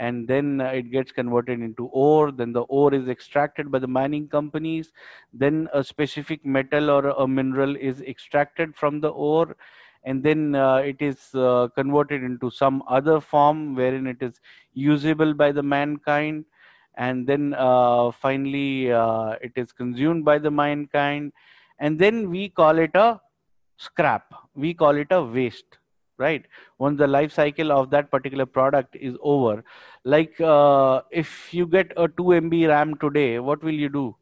and 0.00 0.26
then 0.26 0.60
uh, 0.60 0.70
it 0.80 0.90
gets 0.90 1.12
converted 1.12 1.60
into 1.60 1.86
ore. 1.92 2.32
Then 2.32 2.52
the 2.52 2.62
ore 2.62 2.92
is 2.94 3.08
extracted 3.08 3.70
by 3.70 3.78
the 3.78 3.86
mining 3.86 4.28
companies. 4.28 4.92
Then 5.32 5.68
a 5.72 5.84
specific 5.84 6.44
metal 6.44 6.90
or 6.90 7.08
a 7.10 7.28
mineral 7.28 7.76
is 7.76 8.00
extracted 8.00 8.74
from 8.74 9.00
the 9.00 9.10
ore, 9.10 9.56
and 10.04 10.22
then 10.22 10.54
uh, 10.54 10.76
it 10.76 10.96
is 11.00 11.34
uh, 11.34 11.68
converted 11.76 12.22
into 12.22 12.50
some 12.50 12.82
other 12.88 13.20
form 13.20 13.74
wherein 13.74 14.06
it 14.06 14.22
is 14.22 14.40
usable 14.72 15.34
by 15.34 15.52
the 15.52 15.62
mankind 15.62 16.44
and 16.96 17.26
then 17.26 17.54
uh, 17.56 18.10
finally 18.10 18.92
uh, 18.92 19.32
it 19.40 19.52
is 19.56 19.72
consumed 19.72 20.24
by 20.24 20.38
the 20.38 20.50
mankind 20.50 21.32
and 21.78 21.98
then 21.98 22.30
we 22.30 22.48
call 22.48 22.78
it 22.78 22.90
a 22.94 23.20
scrap 23.76 24.34
we 24.54 24.72
call 24.74 24.96
it 24.96 25.08
a 25.10 25.22
waste 25.22 25.79
right? 26.20 26.46
Once 26.78 26.98
the 26.98 27.06
life 27.06 27.32
cycle 27.32 27.72
of 27.72 27.90
that 27.90 28.10
particular 28.10 28.46
product 28.46 28.96
is 28.96 29.16
over 29.22 29.64
like 30.04 30.40
uh, 30.40 31.00
if 31.10 31.52
you 31.52 31.66
get 31.66 31.92
a 31.96 32.08
2 32.08 32.24
mb 32.40 32.68
ram 32.68 32.96
today 32.98 33.38
what 33.38 33.62
will 33.62 33.78
you 33.84 33.88
do? 33.88 34.16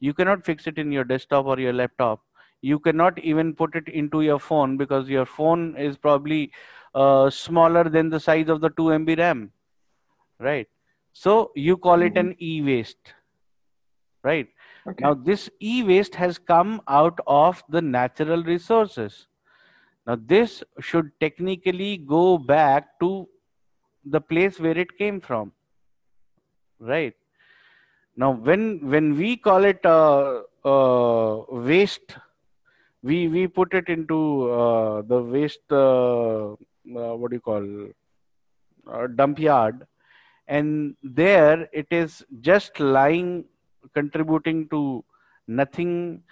You 0.00 0.14
cannot 0.14 0.44
fix 0.44 0.66
it 0.66 0.78
in 0.78 0.90
your 0.90 1.04
desktop 1.04 1.46
or 1.46 1.58
your 1.60 1.72
laptop. 1.72 2.20
You 2.60 2.78
cannot 2.78 3.18
even 3.18 3.54
put 3.54 3.74
it 3.76 3.88
into 3.88 4.22
your 4.22 4.38
phone 4.38 4.76
because 4.76 5.08
your 5.08 5.26
phone 5.26 5.76
is 5.76 5.96
probably 5.96 6.52
uh, 6.94 7.30
smaller 7.30 7.88
than 7.88 8.08
the 8.10 8.20
size 8.20 8.48
of 8.48 8.60
the 8.60 8.70
2 8.70 8.90
mb 9.00 9.18
ram 9.18 9.50
right? 10.38 10.68
So 11.12 11.52
you 11.54 11.76
call 11.76 12.02
it 12.02 12.16
an 12.16 12.36
e-waste 12.40 13.14
right? 14.24 14.48
Okay. 14.86 15.02
now 15.04 15.14
this 15.14 15.50
e-waste 15.60 16.14
has 16.14 16.38
come 16.38 16.80
out 16.88 17.18
of 17.26 17.62
the 17.68 17.82
natural 17.82 18.42
resources 18.44 19.26
now 20.06 20.16
this 20.26 20.62
should 20.80 21.10
technically 21.20 21.96
go 21.96 22.38
back 22.38 22.98
to 23.00 23.28
the 24.04 24.20
place 24.20 24.58
where 24.58 24.76
it 24.76 24.96
came 24.98 25.20
from 25.20 25.52
right? 26.82 27.14
Now 28.16 28.32
when 28.32 28.90
when 28.90 29.16
we 29.16 29.36
call 29.36 29.64
it 29.64 29.84
uh, 29.86 30.42
uh, 30.64 31.44
waste 31.48 32.16
we 33.02 33.28
we 33.28 33.46
put 33.46 33.72
it 33.74 33.88
into 33.88 34.50
uh, 34.50 35.02
the 35.02 35.22
waste 35.22 35.72
uh, 35.72 36.54
what 36.84 37.30
do 37.30 37.36
you 37.36 37.40
call 37.40 37.64
uh, 38.92 39.06
dump 39.06 39.38
yard 39.38 39.86
and 40.46 40.94
there 41.02 41.68
it 41.72 41.86
is 41.90 42.24
just 42.40 42.78
lying 42.80 43.44
contributing 43.94 44.68
to 44.68 45.04
nothing 45.46 46.22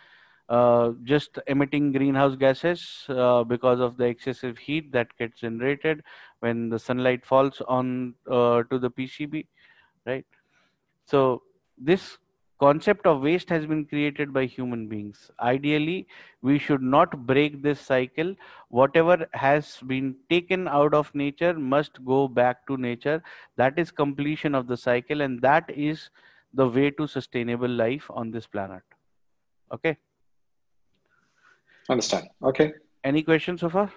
uh, 0.50 0.90
just 1.04 1.38
emitting 1.46 1.92
greenhouse 1.92 2.34
gases 2.36 3.04
uh, 3.08 3.44
because 3.44 3.80
of 3.80 3.96
the 3.96 4.04
excessive 4.04 4.58
heat 4.58 4.90
that 4.92 5.06
gets 5.16 5.40
generated 5.40 6.02
when 6.40 6.68
the 6.68 6.78
sunlight 6.78 7.24
falls 7.24 7.62
on 7.68 8.14
uh, 8.28 8.62
to 8.64 8.78
the 8.78 8.90
pcb 8.90 9.46
right? 10.06 10.26
So 11.06 11.42
this 11.78 12.18
concept 12.60 13.06
of 13.06 13.22
waste 13.22 13.48
has 13.48 13.64
been 13.64 13.86
created 13.86 14.32
by 14.32 14.44
human 14.44 14.86
beings. 14.88 15.30
Ideally 15.40 16.08
we 16.42 16.58
should 16.58 16.82
not 16.82 17.26
break 17.26 17.62
this 17.62 17.80
cycle. 17.80 18.34
Whatever 18.68 19.26
has 19.32 19.78
been 19.86 20.16
taken 20.28 20.68
out 20.68 20.94
of 20.94 21.14
nature 21.14 21.54
must 21.54 22.04
go 22.04 22.28
back 22.28 22.66
to 22.66 22.76
nature. 22.76 23.22
That 23.56 23.78
is 23.78 23.90
completion 23.90 24.54
of 24.54 24.66
the 24.66 24.76
cycle 24.76 25.20
and 25.20 25.40
that 25.42 25.70
is 25.70 26.10
the 26.54 26.68
way 26.68 26.90
to 26.90 27.06
sustainable 27.06 27.68
life 27.68 28.10
on 28.10 28.30
this 28.32 28.46
planet. 28.46 28.82
Okay 29.72 29.96
Understand. 31.90 32.28
Okay. 32.50 32.68
any 33.10 33.22
questions 33.30 33.60
so 33.64 33.68
far 33.76 33.88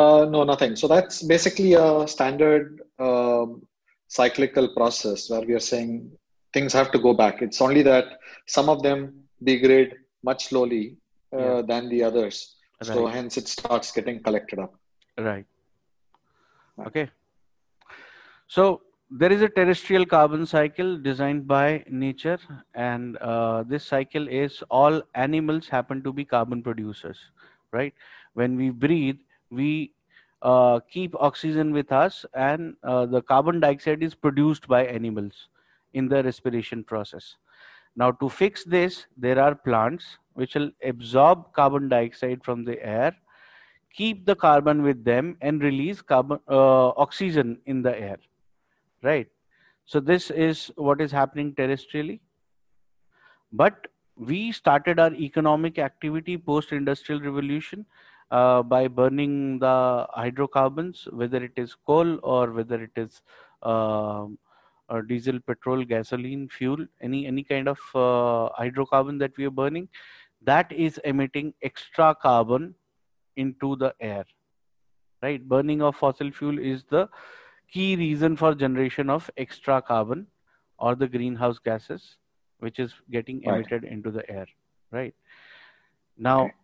Uh, 0.00 0.24
no, 0.34 0.40
nothing. 0.44 0.72
So 0.80 0.86
that's 0.92 1.16
basically 1.34 1.70
a 1.74 2.06
standard 2.14 2.66
um, 3.06 3.48
cyclical 4.16 4.66
process 4.76 5.28
where 5.30 5.40
we 5.48 5.54
are 5.58 5.64
saying 5.72 5.92
things 6.56 6.72
have 6.78 6.90
to 6.94 6.98
go 7.06 7.12
back. 7.22 7.42
It's 7.46 7.60
only 7.66 7.82
that 7.82 8.04
some 8.56 8.68
of 8.74 8.82
them 8.86 9.00
degrade 9.50 9.92
much 10.28 10.40
slowly 10.50 10.84
uh, 11.36 11.38
Yeah. 11.44 11.62
than 11.70 11.88
the 11.92 12.00
others. 12.08 12.36
So 12.90 13.06
hence 13.16 13.36
it 13.40 13.48
starts 13.56 13.88
getting 13.98 14.18
collected 14.26 14.58
up. 14.64 14.72
right 15.28 15.46
Right. 16.78 16.86
okay 16.88 17.06
so 18.56 18.62
there 19.10 19.32
is 19.32 19.40
a 19.40 19.48
terrestrial 19.48 20.04
carbon 20.04 20.44
cycle 20.44 20.98
designed 20.98 21.46
by 21.48 21.82
nature 21.88 22.38
and 22.74 23.16
uh, 23.18 23.62
this 23.62 23.84
cycle 23.84 24.28
is 24.28 24.62
all 24.68 25.02
animals 25.14 25.66
happen 25.66 26.02
to 26.02 26.12
be 26.12 26.24
carbon 26.24 26.62
producers 26.62 27.18
right? 27.72 27.94
When 28.34 28.56
we 28.56 28.68
breathe 28.68 29.18
we 29.50 29.92
uh, 30.42 30.80
keep 30.90 31.14
oxygen 31.14 31.72
with 31.72 31.90
us 31.90 32.26
and 32.34 32.76
uh, 32.82 33.06
the 33.06 33.22
carbon 33.22 33.60
dioxide 33.60 34.02
is 34.02 34.14
produced 34.14 34.68
by 34.68 34.84
animals 34.84 35.48
in 35.94 36.06
the 36.06 36.22
respiration 36.22 36.84
process. 36.84 37.36
Now 37.96 38.10
to 38.10 38.28
fix 38.28 38.62
this 38.62 39.06
there 39.16 39.40
are 39.40 39.54
plants 39.54 40.18
which 40.34 40.54
will 40.54 40.70
absorb 40.84 41.54
carbon 41.54 41.88
dioxide 41.88 42.44
from 42.44 42.62
the 42.62 42.80
air 42.84 43.16
keep 43.94 44.26
the 44.26 44.36
carbon 44.36 44.82
with 44.82 45.02
them 45.02 45.38
and 45.40 45.62
release 45.62 46.02
carbon 46.02 46.38
uh, 46.46 46.88
oxygen 46.90 47.58
in 47.64 47.80
the 47.80 47.98
air 47.98 48.18
right. 49.02 49.28
So 49.86 50.00
this 50.00 50.30
is 50.30 50.70
what 50.76 51.00
is 51.00 51.10
happening 51.10 51.54
terrestrially. 51.54 52.20
But 53.52 53.88
we 54.16 54.52
started 54.52 54.98
our 54.98 55.14
economic 55.14 55.78
activity 55.78 56.36
post 56.36 56.72
industrial 56.72 57.20
revolution 57.20 57.86
uh, 58.30 58.62
by 58.62 58.88
burning 58.88 59.58
the 59.58 60.06
hydrocarbons 60.10 61.08
whether 61.12 61.42
it 61.42 61.52
is 61.56 61.74
coal 61.86 62.18
or 62.22 62.50
whether 62.52 62.82
it 62.82 62.90
is 62.96 63.22
uh, 63.62 64.26
diesel, 65.06 65.38
petrol, 65.40 65.84
gasoline, 65.84 66.48
fuel, 66.48 66.84
any 67.00 67.26
any 67.26 67.42
kind 67.42 67.68
of 67.68 67.78
uh, 67.94 68.48
hydrocarbon 68.58 69.18
that 69.18 69.36
we 69.36 69.44
are 69.44 69.50
burning, 69.50 69.88
that 70.42 70.70
is 70.72 70.98
emitting 71.04 71.52
extra 71.62 72.14
carbon 72.14 72.74
into 73.36 73.76
the 73.76 73.94
air. 74.00 74.24
Right, 75.22 75.42
burning 75.46 75.82
of 75.82 75.96
fossil 75.96 76.30
fuel 76.30 76.58
is 76.58 76.84
the 76.84 77.08
key 77.72 77.96
reason 77.96 78.36
for 78.36 78.54
generation 78.54 79.10
of 79.10 79.30
extra 79.36 79.80
carbon 79.82 80.26
or 80.78 80.94
the 80.94 81.08
greenhouse 81.08 81.58
gases, 81.58 82.16
which 82.58 82.78
is 82.78 82.94
getting 83.10 83.42
Right. 83.44 83.66
emitted 83.66 83.84
into 83.84 84.10
the 84.10 84.28
air. 84.30 84.46
Right 84.90 85.14
now. 86.16 86.42
Okay. 86.44 86.54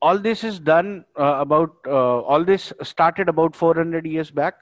All 0.00 0.18
this 0.18 0.42
is 0.42 0.58
done 0.58 1.04
uh, 1.18 1.36
about 1.38 1.74
uh, 1.86 2.20
all 2.22 2.44
this 2.44 2.72
started 2.82 3.28
about 3.28 3.54
400 3.54 4.06
years 4.06 4.30
back 4.30 4.54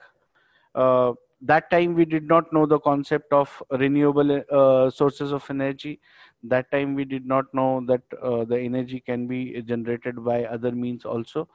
uh, 0.75 1.12
that 1.43 1.71
time 1.71 1.95
we 1.95 2.05
did 2.05 2.25
not 2.28 2.52
know 2.52 2.67
the 2.67 2.81
concept 2.81 3.33
of 3.33 3.62
renewable 3.71 4.43
uh, 4.50 4.90
sources 4.90 5.33
of 5.33 5.49
energy 5.50 6.00
that 6.43 6.71
time 6.73 6.95
we 6.95 7.05
did 7.05 7.26
not 7.26 7.45
know 7.55 7.83
that 7.87 8.02
uh, 8.23 8.45
the 8.45 8.59
energy 8.59 9.00
can 9.00 9.26
be 9.28 9.62
generated 9.62 10.25
by 10.25 10.45
other 10.45 10.73
means 10.73 11.05
also 11.05 11.49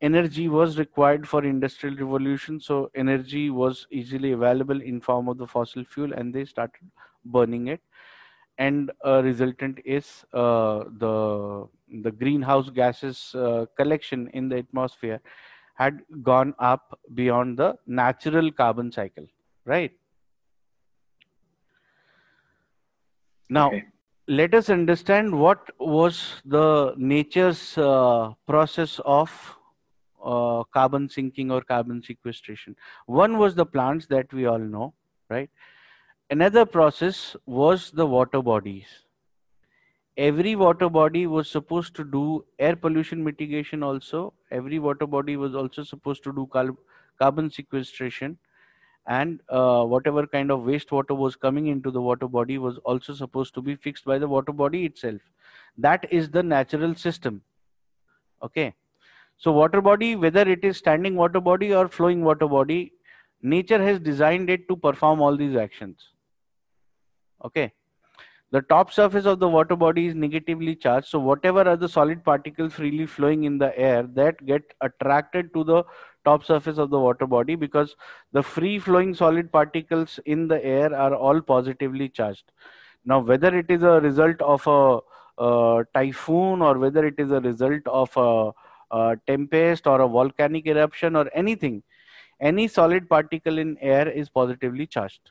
energy 0.00 0.48
was 0.48 0.78
required 0.78 1.28
for 1.28 1.44
industrial 1.44 1.96
revolution 1.96 2.58
so 2.60 2.90
energy 2.94 3.50
was 3.50 3.86
easily 3.90 4.32
available 4.32 4.80
in 4.82 5.00
form 5.00 5.28
of 5.28 5.38
the 5.38 5.46
fossil 5.46 5.84
fuel 5.84 6.12
and 6.14 6.34
they 6.34 6.44
started 6.44 6.90
burning 7.24 7.68
it 7.68 7.80
and 8.58 8.90
a 9.04 9.22
resultant 9.22 9.78
is 9.84 10.24
uh, 10.34 10.84
the 11.04 11.66
the 12.02 12.10
greenhouse 12.12 12.70
gases 12.70 13.34
uh, 13.34 13.66
collection 13.76 14.28
in 14.28 14.48
the 14.48 14.58
atmosphere 14.58 15.20
had 15.74 16.02
gone 16.22 16.54
up 16.58 16.98
beyond 17.14 17.58
the 17.58 17.74
natural 17.86 18.50
carbon 18.52 18.92
cycle 18.92 19.26
right 19.64 19.92
now 23.48 23.68
Okay. 23.68 23.84
let 24.28 24.54
us 24.54 24.70
understand 24.70 25.34
what 25.38 25.70
was 25.78 26.40
the 26.44 26.94
nature's 26.96 27.76
uh, 27.78 28.32
process 28.46 29.00
of 29.04 29.58
uh, 30.24 30.64
carbon 30.72 31.08
sinking 31.08 31.50
or 31.50 31.62
carbon 31.62 32.02
sequestration. 32.02 32.76
One 33.06 33.38
was 33.38 33.54
the 33.54 33.66
plants 33.66 34.06
that 34.06 34.32
we 34.32 34.46
all 34.46 34.58
know 34.58 34.94
right? 35.30 35.48
Another 36.28 36.66
process 36.66 37.36
was 37.46 37.90
the 37.90 38.06
water 38.06 38.42
bodies. 38.42 38.86
Every 40.16 40.54
water 40.56 40.88
body 40.88 41.26
was 41.26 41.50
supposed 41.50 41.94
to 41.96 42.04
do 42.04 42.44
air 42.58 42.76
pollution 42.76 43.24
mitigation 43.24 43.82
also. 43.82 44.34
Every 44.50 44.78
water 44.78 45.06
body 45.06 45.36
was 45.36 45.54
also 45.54 45.82
supposed 45.82 46.22
to 46.24 46.32
do 46.32 46.48
cal- 46.52 46.76
carbon 47.18 47.50
sequestration. 47.50 48.36
And 49.06 49.40
uh, 49.48 49.84
whatever 49.84 50.26
kind 50.26 50.50
of 50.50 50.60
wastewater 50.60 51.16
was 51.16 51.34
coming 51.34 51.68
into 51.68 51.90
the 51.90 52.02
water 52.02 52.28
body 52.28 52.58
was 52.58 52.76
also 52.78 53.14
supposed 53.14 53.54
to 53.54 53.62
be 53.62 53.74
fixed 53.74 54.04
by 54.04 54.18
the 54.18 54.28
water 54.28 54.52
body 54.52 54.84
itself. 54.84 55.20
That 55.78 56.06
is 56.12 56.30
the 56.30 56.42
natural 56.42 56.94
system. 56.94 57.42
Okay 58.42 58.74
so 59.40 59.52
water 59.52 59.80
body 59.80 60.14
whether 60.14 60.42
it 60.54 60.64
is 60.70 60.76
standing 60.76 61.16
water 61.16 61.40
body 61.40 61.74
or 61.74 61.88
flowing 61.88 62.24
water 62.30 62.46
body 62.46 62.80
nature 63.42 63.82
has 63.82 63.98
designed 63.98 64.50
it 64.50 64.68
to 64.68 64.76
perform 64.76 65.20
all 65.20 65.36
these 65.36 65.56
actions. 65.56 66.08
Okay? 67.44 67.72
The 68.52 68.62
top 68.62 68.92
surface 68.92 69.26
of 69.26 69.38
the 69.38 69.48
water 69.48 69.76
body 69.76 70.06
is 70.06 70.14
negatively 70.14 70.74
charged. 70.74 71.06
So 71.06 71.20
whatever 71.20 71.66
are 71.66 71.76
the 71.76 71.88
solid 71.88 72.24
particles 72.24 72.74
freely 72.74 73.06
flowing 73.06 73.44
in 73.44 73.58
the 73.58 73.76
air 73.78 74.02
that 74.14 74.44
get 74.44 74.62
attracted 74.80 75.54
to 75.54 75.64
the 75.64 75.84
top 76.24 76.44
surface 76.44 76.76
of 76.76 76.90
the 76.90 76.98
water 76.98 77.26
body 77.26 77.54
because 77.54 77.94
the 78.32 78.42
free 78.42 78.78
flowing 78.78 79.14
solid 79.14 79.50
particles 79.52 80.18
in 80.26 80.48
the 80.48 80.62
air 80.64 80.94
are 80.94 81.14
all 81.14 81.40
positively 81.40 82.08
charged. 82.08 82.50
Now 83.04 83.20
whether 83.20 83.56
it 83.56 83.70
is 83.70 83.82
a 83.82 84.00
result 84.00 84.42
of 84.42 84.66
a, 84.66 84.98
a 85.42 85.84
typhoon 85.94 86.60
or 86.60 86.78
whether 86.78 87.06
it 87.06 87.14
is 87.18 87.30
a 87.30 87.40
result 87.40 87.86
of 87.86 88.10
a, 88.16 88.52
a 88.90 89.16
tempest 89.26 89.86
or 89.86 90.00
a 90.00 90.08
volcanic 90.08 90.66
eruption 90.66 91.16
or 91.16 91.30
anything 91.34 91.82
any 92.40 92.66
solid 92.66 93.08
particle 93.08 93.58
in 93.58 93.76
air 93.80 94.08
is 94.08 94.28
positively 94.28 94.86
charged. 94.86 95.30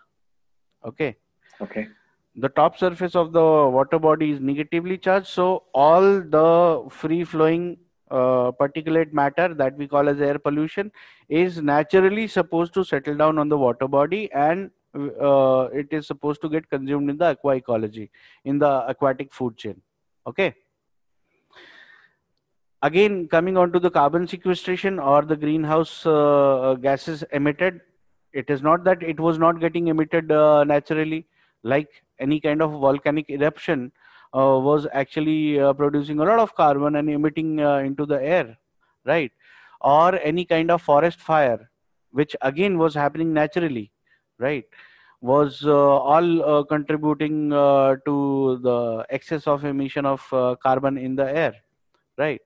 Okay? 0.86 1.16
Okay. 1.62 1.88
the 2.36 2.48
top 2.48 2.78
surface 2.78 3.16
of 3.16 3.34
the 3.34 3.42
water 3.42 4.00
body 4.00 4.32
is 4.32 4.40
negatively 4.40 4.98
charged 4.98 5.28
so 5.28 5.64
all 5.74 6.22
the 6.36 6.88
free 6.90 7.26
flowing 7.26 7.78
uh, 8.12 8.52
particulate 8.60 9.12
matter 9.12 9.54
that 9.54 9.76
we 9.76 9.88
call 9.88 10.08
as 10.08 10.22
air 10.22 10.40
pollution 10.40 10.90
is 11.28 11.62
naturally 11.62 12.28
supposed 12.28 12.74
to 12.74 12.86
settle 12.86 13.18
down 13.18 13.38
on 13.38 13.50
the 13.50 13.58
water 13.58 13.90
body 13.90 14.32
and 14.32 14.72
uh, 14.96 15.68
it 15.74 15.88
is 15.92 16.08
supposed 16.08 16.42
to 16.42 16.48
get 16.48 16.70
consumed 16.70 17.10
in 17.10 17.18
the 17.18 17.26
aqua 17.26 17.56
ecology 17.56 18.10
in 18.46 18.58
the 18.58 18.72
aquatic 18.88 19.34
food 19.34 19.58
chain. 19.58 19.82
Okay 20.26 20.56
again 22.82 23.28
coming 23.28 23.58
on 23.58 23.72
to 23.72 23.80
the 23.80 23.90
carbon 23.90 24.28
sequestration 24.28 25.00
or 25.00 25.22
the 25.24 25.36
greenhouse 25.36 26.06
uh, 26.06 26.76
gases 26.82 27.24
emitted 27.34 27.82
it 28.34 28.50
is 28.50 28.62
not 28.62 28.84
that 28.84 29.02
it 29.04 29.20
was 29.20 29.38
not 29.38 29.60
getting 29.60 29.88
emitted 29.88 30.32
uh, 30.32 30.64
naturally 30.64 31.26
like 31.64 31.90
any 32.20 32.40
kind 32.40 32.62
of 32.62 32.72
volcanic 32.72 33.30
eruption 33.30 33.92
uh, 34.34 34.60
was 34.70 34.88
actually 34.94 35.60
uh, 35.60 35.74
producing 35.74 36.20
a 36.20 36.24
lot 36.24 36.40
of 36.40 36.54
carbon 36.56 36.96
and 36.96 37.10
emitting 37.10 37.60
uh, 37.60 37.78
into 37.78 38.06
the 38.06 38.22
air 38.22 38.58
right? 39.06 39.32
Or 39.82 40.16
any 40.20 40.46
kind 40.46 40.72
of 40.72 40.82
forest 40.82 41.20
fire 41.20 41.70
which 42.12 42.36
again 42.42 42.78
was 42.78 42.94
happening 42.94 43.34
naturally 43.34 43.92
right? 44.38 44.66
Was 45.22 45.66
uh, 45.66 45.74
all 45.74 46.44
uh, 46.44 46.64
contributing 46.64 47.52
uh, 47.52 47.98
to 48.06 48.60
the 48.62 49.06
excess 49.10 49.48
of 49.48 49.66
emission 49.66 50.06
of 50.06 50.26
uh, 50.32 50.56
carbon 50.64 50.98
in 50.98 51.16
the 51.16 51.30
air 51.30 51.56
right? 52.20 52.42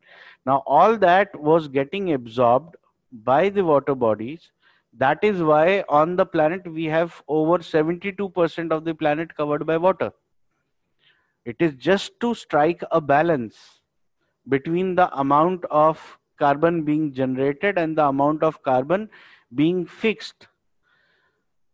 Now 0.45 0.63
all 0.65 0.97
that 0.97 1.37
was 1.39 1.67
getting 1.67 2.13
absorbed 2.13 2.75
by 3.11 3.49
the 3.49 3.65
water 3.65 3.95
bodies. 3.95 4.51
That 4.97 5.23
is 5.23 5.41
why 5.41 5.83
on 5.89 6.15
the 6.15 6.25
planet 6.25 6.67
we 6.71 6.85
have 6.85 7.21
over 7.27 7.57
72% 7.59 8.71
of 8.71 8.85
the 8.85 8.93
planet 8.93 9.35
covered 9.35 9.65
by 9.65 9.77
water. 9.77 10.11
It 11.45 11.57
is 11.59 11.75
just 11.75 12.19
to 12.21 12.33
strike 12.35 12.83
a 12.91 13.01
balance 13.01 13.57
between 14.47 14.95
the 14.95 15.13
amount 15.19 15.65
of 15.71 15.99
carbon 16.39 16.83
being 16.83 17.13
generated 17.13 17.77
and 17.77 17.97
the 17.97 18.07
amount 18.07 18.43
of 18.43 18.61
carbon 18.63 19.09
being 19.53 19.85
fixed 19.85 20.47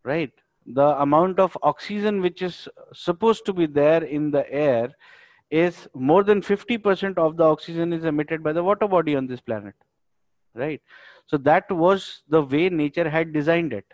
right? 0.03 0.31
The 0.65 1.01
amount 1.01 1.39
of 1.39 1.57
oxygen 1.63 2.21
which 2.21 2.41
is 2.41 2.67
supposed 2.93 3.45
to 3.45 3.53
be 3.53 3.65
there 3.65 4.03
in 4.03 4.31
the 4.31 4.49
air 4.51 4.89
is 5.51 5.87
more 5.93 6.23
than 6.23 6.41
50% 6.41 7.17
of 7.17 7.37
the 7.37 7.43
oxygen 7.43 7.93
is 7.93 8.05
emitted 8.05 8.43
by 8.43 8.53
the 8.53 8.63
water 8.63 8.87
body 8.87 9.15
on 9.15 9.27
this 9.27 9.41
planet 9.41 9.75
right? 10.55 10.81
So 11.27 11.37
that 11.37 11.71
was 11.71 12.23
the 12.27 12.41
way 12.43 12.69
nature 12.69 13.09
had 13.09 13.33
designed 13.33 13.73
it. 13.73 13.85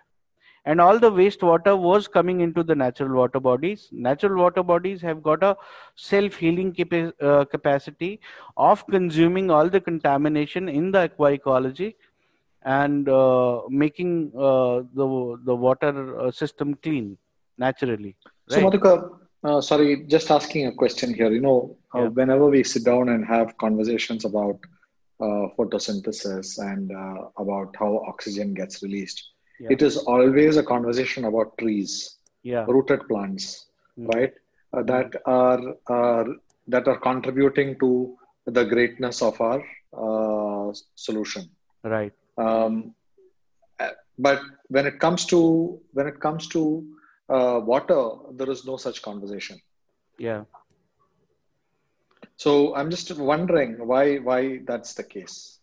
And 0.66 0.82
all 0.82 1.00
the 1.00 1.12
wastewater 1.12 1.78
was 1.80 2.08
coming 2.08 2.42
into 2.42 2.64
the 2.64 2.76
natural 2.76 3.16
water 3.16 3.40
bodies. 3.40 3.90
Natural 3.92 4.36
water 4.42 4.64
bodies 4.64 5.02
have 5.02 5.22
got 5.24 5.44
a 5.44 5.56
self 5.96 6.36
healing 6.36 6.74
capa- 6.74 7.14
uh, 7.22 7.46
capacity 7.46 8.20
of 8.58 8.86
consuming 8.88 9.52
all 9.52 9.70
the 9.70 9.82
contamination 9.82 10.68
in 10.70 10.92
the 10.92 11.04
aqua 11.04 11.34
ecology 11.34 11.96
and 12.64 13.10
uh, 13.10 13.62
making 13.70 14.32
uh, 14.38 14.82
the 14.94 15.08
the 15.46 15.56
water 15.56 16.20
uh, 16.20 16.32
system 16.32 16.76
clean 16.76 17.18
naturally 17.58 18.16
So, 18.48 18.60
right? 18.60 18.62
Madhukar, 18.62 19.25
uh, 19.46 19.62
sorry, 19.62 20.06
just 20.08 20.32
asking 20.32 20.68
a 20.68 20.74
question 20.74 21.14
here. 21.14 21.32
You 21.32 21.42
know, 21.42 21.78
uh, 21.96 22.02
Yeah. 22.04 22.10
whenever 22.20 22.48
we 22.50 22.64
sit 22.64 22.86
down 22.86 23.10
and 23.10 23.26
have 23.26 23.58
conversations 23.58 24.26
about 24.26 24.60
uh, 25.22 25.46
photosynthesis 25.58 26.58
and 26.72 26.92
uh, 26.92 27.30
about 27.38 27.76
how 27.80 27.92
oxygen 28.08 28.54
gets 28.54 28.84
released, 28.84 29.20
yeah 29.60 29.72
it 29.76 29.82
is 29.82 29.98
always 30.16 30.58
a 30.58 30.64
conversation 30.74 31.26
about 31.32 31.58
trees, 31.62 31.94
yeah 32.44 32.66
rooted 32.76 33.02
plants, 33.10 33.46
Mm. 34.00 34.10
right? 34.16 34.34
Uh, 34.78 34.84
that 34.92 35.12
are 35.26 35.62
uh, 35.96 36.24
that 36.74 36.88
are 36.92 37.00
contributing 37.10 37.70
to 37.84 37.90
the 38.58 38.66
greatness 38.74 39.22
of 39.30 39.40
our 39.50 39.62
uh, 40.06 40.74
solution. 41.08 41.44
right 41.96 42.14
Um, 42.46 42.74
but 44.18 44.42
when 44.70 44.86
it 44.86 45.00
comes 45.00 45.26
to 45.28 45.80
when 45.94 46.08
it 46.08 46.20
comes 46.20 46.48
to 46.50 46.62
uh, 47.30 47.60
water, 47.64 48.10
there 48.34 48.50
is 48.50 48.66
no 48.66 48.78
such 48.78 49.02
conversation. 49.02 49.60
yeah 50.18 50.44
So 52.38 52.76
I'm 52.76 52.90
just 52.92 53.16
wondering 53.18 53.88
why 53.88 54.18
why 54.18 54.60
that's 54.68 54.94
the 54.94 55.04
case. 55.04 55.60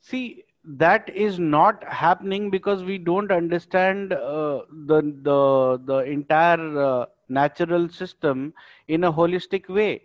see 0.00 0.44
that 0.64 1.08
is 1.08 1.38
not 1.38 1.82
happening 1.84 2.50
because 2.50 2.82
we 2.82 2.98
don't 2.98 3.30
understand 3.30 4.12
uh, 4.12 4.62
the 4.86 5.00
the 5.22 5.80
the 5.84 5.98
entire 6.16 6.78
uh, 6.78 7.06
natural 7.28 7.88
system 7.88 8.52
in 8.88 9.04
a 9.04 9.12
holistic 9.12 9.68
way 9.68 10.02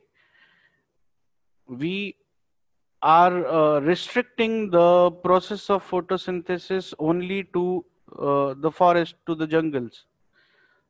we 1.68 2.16
are 3.02 3.46
uh, 3.48 3.80
restricting 3.80 4.70
the 4.70 5.12
process 5.24 5.70
of 5.70 5.88
photosynthesis 5.90 6.94
only 7.00 7.44
to 7.54 7.84
uh, 8.20 8.54
the 8.58 8.72
forest, 8.72 9.16
to 9.28 9.36
the 9.36 9.48
jungles, 9.48 10.06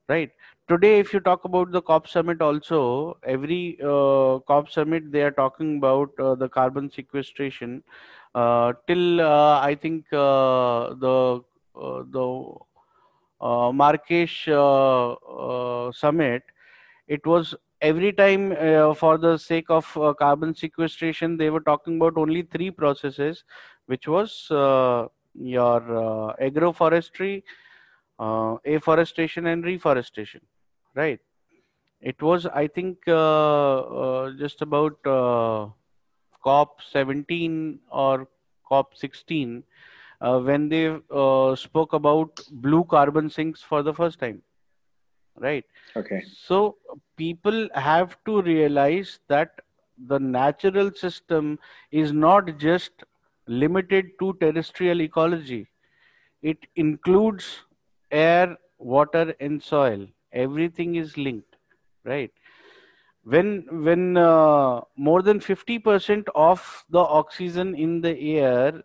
right? 0.10 0.32
Today, 0.68 1.00
if 1.00 1.14
you 1.14 1.20
talk 1.20 1.46
about 1.46 1.72
the 1.72 1.82
COP 1.82 2.08
summit, 2.08 2.42
also 2.42 3.18
every 3.24 3.78
uh, 3.84 4.40
COP 4.48 4.70
summit 4.70 5.12
they 5.12 5.22
are 5.22 5.32
talking 5.32 5.78
about 5.78 6.12
uh, 6.20 6.36
the 6.36 6.50
carbon 6.50 6.90
sequestration. 6.92 7.84
Uh, 8.34 8.74
till 8.88 9.22
uh, 9.22 9.60
I 9.60 9.76
think 9.76 10.06
the 10.10 11.44
the 12.12 12.52
Marrakesh 13.74 14.46
summit, 15.94 16.44
it 17.08 17.26
was 17.26 17.56
every 17.82 18.14
time 18.14 18.52
uh, 18.54 18.94
for 18.94 19.18
the 19.18 19.38
sake 19.38 19.70
of 19.70 19.86
uh, 19.98 20.14
carbon 20.14 20.54
sequestration 20.56 21.38
they 21.38 21.50
were 21.50 21.62
talking 21.62 21.98
about 21.98 22.18
only 22.18 22.44
three 22.44 22.70
processes 22.72 23.44
which 23.88 24.08
was 24.08 24.50
uh, 24.52 25.08
your 25.34 25.78
uh, 25.98 26.34
agroforestry 26.42 27.44
uh, 28.20 28.56
afforestation 28.66 29.48
and 29.48 29.66
reforestation 29.66 30.42
right? 30.96 31.20
It 32.02 32.22
was 32.22 32.46
i 32.48 32.68
think 32.68 33.08
uh, 33.08 34.32
just 34.40 34.62
about 34.62 34.98
cop 36.44 36.82
17 36.82 37.80
or 37.92 38.28
cop 38.68 38.96
16 38.96 39.64
when 40.20 40.70
they 40.70 40.98
spoke 41.56 41.94
about 41.94 42.40
blue 42.52 42.84
carbon 42.86 43.30
sinks 43.30 43.62
for 43.62 43.84
the 43.84 43.94
first 43.94 44.20
time 44.20 44.42
right? 45.40 45.66
Okay. 45.96 46.22
So 46.48 46.78
people 47.18 47.68
have 47.74 48.18
to 48.26 48.42
realize 48.42 49.20
that 49.28 49.60
the 50.08 50.20
natural 50.20 50.92
system 50.92 51.60
is 51.92 52.12
not 52.12 52.58
just 52.58 52.92
limited 53.48 54.12
to 54.20 54.34
terrestrial 54.40 55.02
ecology. 55.02 55.68
It 56.42 56.58
includes 56.76 57.62
air 58.12 58.58
water 58.80 59.34
and 59.40 59.62
soil. 59.62 60.08
Everything 60.34 60.96
is 60.96 61.18
linked 61.18 61.56
right? 62.06 62.32
When 63.24 63.68
when 63.84 64.18
uh, 64.18 64.82
more 64.98 65.22
than 65.22 65.40
50% 65.40 66.28
of 66.34 66.86
the 66.90 67.00
oxygen 67.00 67.76
in 67.76 68.02
the 68.02 68.40
air 68.40 68.82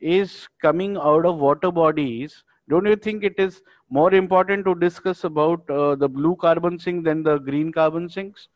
is 0.00 0.48
coming 0.60 0.96
out 0.96 1.24
of 1.24 1.38
water 1.38 1.70
bodies 1.70 2.42
don't 2.68 2.86
you 2.86 2.96
think 2.96 3.24
it 3.24 3.34
is 3.38 3.62
more 3.90 4.14
important 4.14 4.64
to 4.64 4.74
discuss 4.74 5.24
about 5.24 5.68
uh, 5.68 5.94
the 5.96 6.08
blue 6.08 6.36
carbon 6.36 6.78
sink 6.78 7.04
than 7.04 7.22
the 7.22 7.38
green 7.38 7.72
carbon 7.72 8.08
sinks 8.08 8.48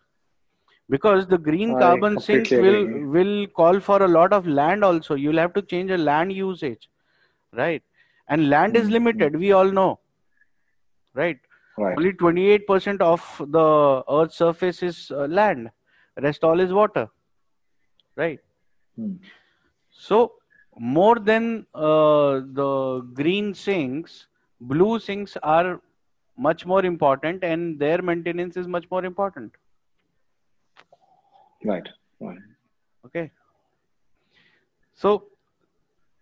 because 0.90 1.27
the 1.27 1.38
green 1.38 1.75
I 1.77 1.81
carbon 1.81 2.20
sink 2.20 2.51
will 2.51 2.83
agree. 2.83 3.05
will 3.05 3.47
call 3.47 3.81
for 3.81 4.03
a 4.03 4.09
lot 4.09 4.33
of 4.33 4.47
land 4.47 4.85
also 4.85 5.14
you'll 5.14 5.38
have 5.38 5.55
to 5.55 5.62
change 5.62 5.90
a 5.90 5.97
land 5.97 6.33
usage 6.33 6.88
right 7.53 7.83
and 8.29 8.51
land 8.51 8.75
mm-hmm. 8.75 8.85
is 8.85 8.90
limited 8.90 9.37
we 9.37 9.53
all 9.53 9.70
know 9.70 9.99
right, 11.14 11.38
right. 11.79 11.97
only 11.97 12.12
28% 12.12 13.01
of 13.01 13.23
the 13.51 14.05
earth's 14.11 14.37
surface 14.37 14.83
is 14.83 15.11
uh, 15.11 15.27
land 15.27 15.70
rest 16.20 16.44
all 16.44 16.61
is 16.61 16.73
water 16.73 17.09
right 18.16 18.40
mm. 18.99 19.16
so 19.90 20.33
more 20.79 21.16
than 21.16 21.66
uh, 21.75 22.40
the 22.53 23.07
green 23.12 23.55
sinks, 23.55 24.27
blue 24.61 24.99
sinks 24.99 25.37
are 25.42 25.81
much 26.37 26.66
more 26.66 26.85
important 26.85 27.44
and 27.44 27.79
their 27.79 28.03
maintenance 28.03 28.57
is 28.57 28.66
much 28.66 28.85
more 28.90 29.05
important. 29.05 29.53
Right. 31.64 31.88
right. 32.20 32.38
Okay. 33.07 33.31
So 34.94 35.24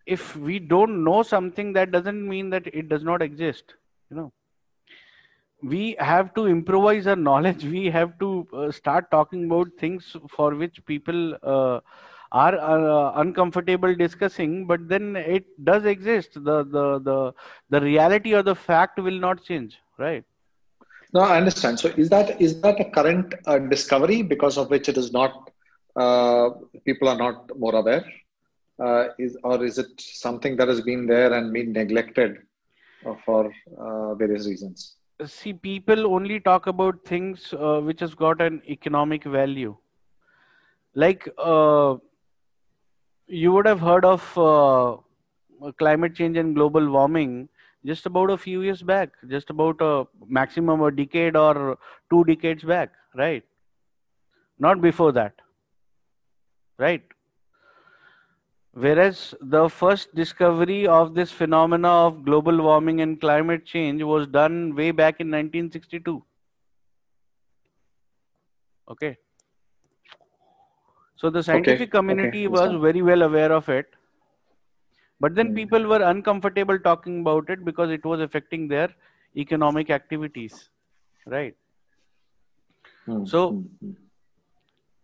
if 0.07 0.37
we 0.37 0.59
don't 0.59 1.05
know 1.05 1.22
something, 1.22 1.72
that 1.74 1.90
doesn't 1.90 2.28
mean 2.28 2.50
that 2.50 2.66
it 2.66 2.88
does 2.88 3.05
not 3.05 3.22
exist. 3.22 3.74
You 4.11 4.16
know, 4.16 4.33
we 5.62 5.96
have 5.98 6.35
to 6.35 6.46
improvise 6.46 7.07
our 7.07 7.16
knowledge. 7.28 7.64
We 7.64 7.87
have 7.90 8.18
to 8.20 8.46
uh, 8.52 8.70
start 8.70 9.11
talking 9.11 9.44
about 9.46 9.68
things 9.78 10.16
for 10.28 10.55
which 10.55 10.85
people 10.87 11.37
uh, 11.42 11.81
are 12.33 12.55
uh, 12.59 13.12
uncomfortable 13.20 13.94
discussing 13.94 14.66
but 14.66 14.88
then 14.88 15.16
it 15.16 15.44
does 15.64 15.85
exist 15.85 16.33
the 16.35 16.64
the 16.64 16.98
the 17.00 17.35
the 17.68 17.81
reality 17.81 18.35
or 18.35 18.42
the 18.42 18.55
fact 18.55 18.98
will 18.98 19.18
not 19.26 19.42
change 19.44 19.78
right 19.98 20.24
no 21.12 21.20
i 21.20 21.37
understand. 21.37 21.79
So 21.81 21.88
is 21.96 22.09
that 22.11 22.40
is 22.40 22.61
that 22.61 22.81
a 22.81 22.85
current 22.90 23.35
uh, 23.46 23.59
discovery 23.59 24.22
because 24.22 24.59
of 24.59 24.70
which 24.70 24.88
it 24.88 24.96
is 24.96 25.12
not 25.12 25.51
uh, 25.96 26.51
people 26.85 27.09
are 27.09 27.16
not 27.16 27.57
more 27.59 27.75
aware? 27.75 28.05
Uh, 28.83 29.09
is 29.18 29.37
or 29.44 29.64
is 29.64 29.79
it 29.79 30.01
something 30.01 30.57
that 30.57 30.68
has 30.68 30.81
been 30.81 31.07
there 31.07 31.33
and 31.33 31.53
been 31.53 31.72
neglected 31.72 32.38
uh, 33.07 33.14
for 33.25 33.53
uh, 33.79 34.14
various 34.14 34.46
reasons? 34.46 34.96
See 35.25 35.53
people 35.53 36.12
only 36.12 36.40
talk 36.40 36.66
about 36.66 37.05
things 37.05 37.55
which 37.88 38.01
has 38.01 38.14
got 38.14 38.40
an 38.40 38.62
economic 38.68 39.25
value. 39.25 39.77
Like 40.94 41.29
you 43.27 43.53
would 43.53 43.66
have 43.66 43.81
heard 43.81 44.05
of 44.05 44.38
uh, 44.38 44.96
climate 45.79 46.14
change 46.14 46.37
and 46.37 46.55
global 46.55 46.90
warming 46.90 47.48
just 47.85 48.07
about 48.07 48.31
a 48.31 48.38
few 48.38 48.62
years 48.62 48.83
back, 48.83 49.11
just 49.29 49.51
about 49.51 49.81
a 49.81 50.07
maximum 50.27 50.83
a 50.83 50.90
decade 50.90 51.37
or 51.37 51.79
two 52.11 52.25
decades 52.25 52.62
back, 52.62 52.92
right? 53.14 53.45
Not 54.59 54.81
before 54.81 55.12
that, 55.12 55.35
right? 56.79 57.03
Whereas 58.75 59.35
the 59.40 59.68
first 59.68 60.14
discovery 60.14 60.87
of 60.87 61.14
this 61.14 61.31
phenomena 61.31 61.88
of 61.88 62.25
global 62.25 62.62
warming 62.62 63.03
and 63.03 63.21
climate 63.21 63.66
change 63.66 64.03
was 64.03 64.27
done 64.27 64.75
way 64.75 64.92
back 64.92 65.21
in 65.21 65.27
1962. 65.27 66.25
Okay. 68.90 69.16
So 71.16 71.31
the 71.31 71.42
scientific 71.42 71.83
okay. 71.83 71.99
community 71.99 72.47
okay. 72.47 72.49
was 72.49 72.81
very 72.81 73.03
well 73.03 73.23
aware 73.23 73.53
of 73.53 73.68
it. 73.68 73.87
But 75.22 75.37
then 75.37 75.52
mm. 75.52 75.54
people 75.54 75.85
were 75.87 76.02
uncomfortable 76.02 76.78
talking 76.80 77.20
about 77.20 77.48
it 77.48 77.64
because 77.64 77.90
it 77.96 78.04
was 78.04 78.20
affecting 78.20 78.66
their 78.66 78.88
economic 79.37 79.90
activities. 79.90 80.68
Right. 81.26 81.54
Mm. 83.06 83.28
So, 83.28 83.64
mm. 83.85 83.94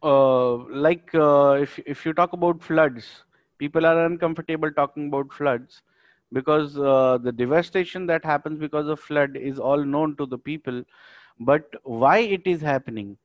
uh, 0.02 0.56
like 0.86 1.14
uh, 1.14 1.58
if, 1.66 1.78
if 1.86 2.04
you 2.04 2.12
talk 2.12 2.32
about 2.32 2.60
floods, 2.60 3.22
people 3.58 3.86
are 3.86 4.06
uncomfortable 4.06 4.72
talking 4.72 5.06
about 5.06 5.32
floods 5.32 5.82
because 6.32 6.76
uh, 6.76 7.18
the 7.22 7.30
devastation 7.30 8.04
that 8.06 8.24
happens 8.24 8.58
because 8.58 8.88
of 8.88 8.98
flood 8.98 9.36
is 9.36 9.60
all 9.60 9.84
known 9.84 10.16
to 10.16 10.26
the 10.26 10.38
people. 10.50 10.82
But 11.38 11.70
why 11.84 12.18
it 12.18 12.42
is 12.44 12.60
happening? 12.60 13.16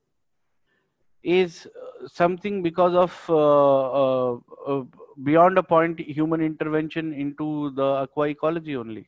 is 1.24 1.68
uh, 1.68 2.08
something 2.08 2.62
because 2.62 2.94
of 2.94 3.14
uh, 3.30 4.34
uh, 4.34 4.84
beyond 5.24 5.58
a 5.58 5.64
point 5.64 6.00
human 6.00 6.42
intervention 6.42 7.14
into 7.14 7.72
the 7.72 7.84
aqua 7.84 8.30
ecology 8.30 8.76
only 8.76 9.08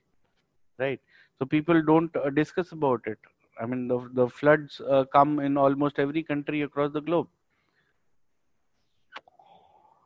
right? 0.78 1.00
So 1.40 1.46
people 1.46 1.82
don't 1.82 2.16
uh, 2.16 2.30
discuss 2.30 2.72
about 2.72 3.02
it. 3.06 3.18
I 3.60 3.66
mean 3.66 3.88
the, 3.88 4.10
the 4.14 4.28
floods 4.28 4.82
uh, 4.90 5.06
come 5.06 5.40
in 5.40 5.58
almost 5.58 6.00
every 6.00 6.24
country 6.24 6.62
across 6.62 6.92
the 6.92 7.02
globe. 7.02 7.28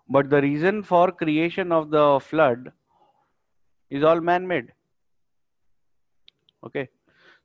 But 0.07 0.29
the 0.29 0.41
reason 0.41 0.83
for 0.83 1.11
creation 1.11 1.71
of 1.71 1.89
the 1.91 2.19
flood 2.19 2.71
is 3.89 4.03
all 4.03 4.21
man 4.21 4.47
made 4.47 4.71
okay 6.65 6.89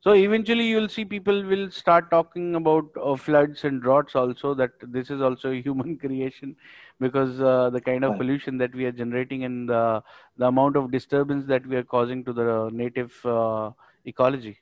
so 0.05 0.13
eventually 0.13 0.65
you'll 0.67 0.87
see 0.87 1.03
people 1.03 1.43
will 1.43 1.69
start 1.71 2.11
talking 2.11 2.53
about 2.55 2.85
uh, 3.03 3.15
floods 3.15 3.63
and 3.63 3.81
droughts 3.81 4.15
also 4.15 4.53
that 4.53 4.69
this 4.79 5.09
is 5.09 5.19
also 5.19 5.51
a 5.51 5.61
human 5.67 5.97
creation 5.97 6.55
because 6.99 7.41
uh, 7.41 7.71
the 7.71 7.81
kind 7.81 8.05
of 8.05 8.15
pollution 8.15 8.59
that 8.59 8.75
we 8.75 8.85
are 8.85 8.91
generating 8.91 9.45
and 9.45 9.67
the, 9.67 10.03
the 10.37 10.45
amount 10.45 10.75
of 10.75 10.91
disturbance 10.91 11.47
that 11.47 11.65
we 11.65 11.75
are 11.75 11.83
causing 11.83 12.23
to 12.23 12.33
the 12.33 12.69
native 12.71 13.19
uh, 13.25 13.71
ecology. 14.05 14.59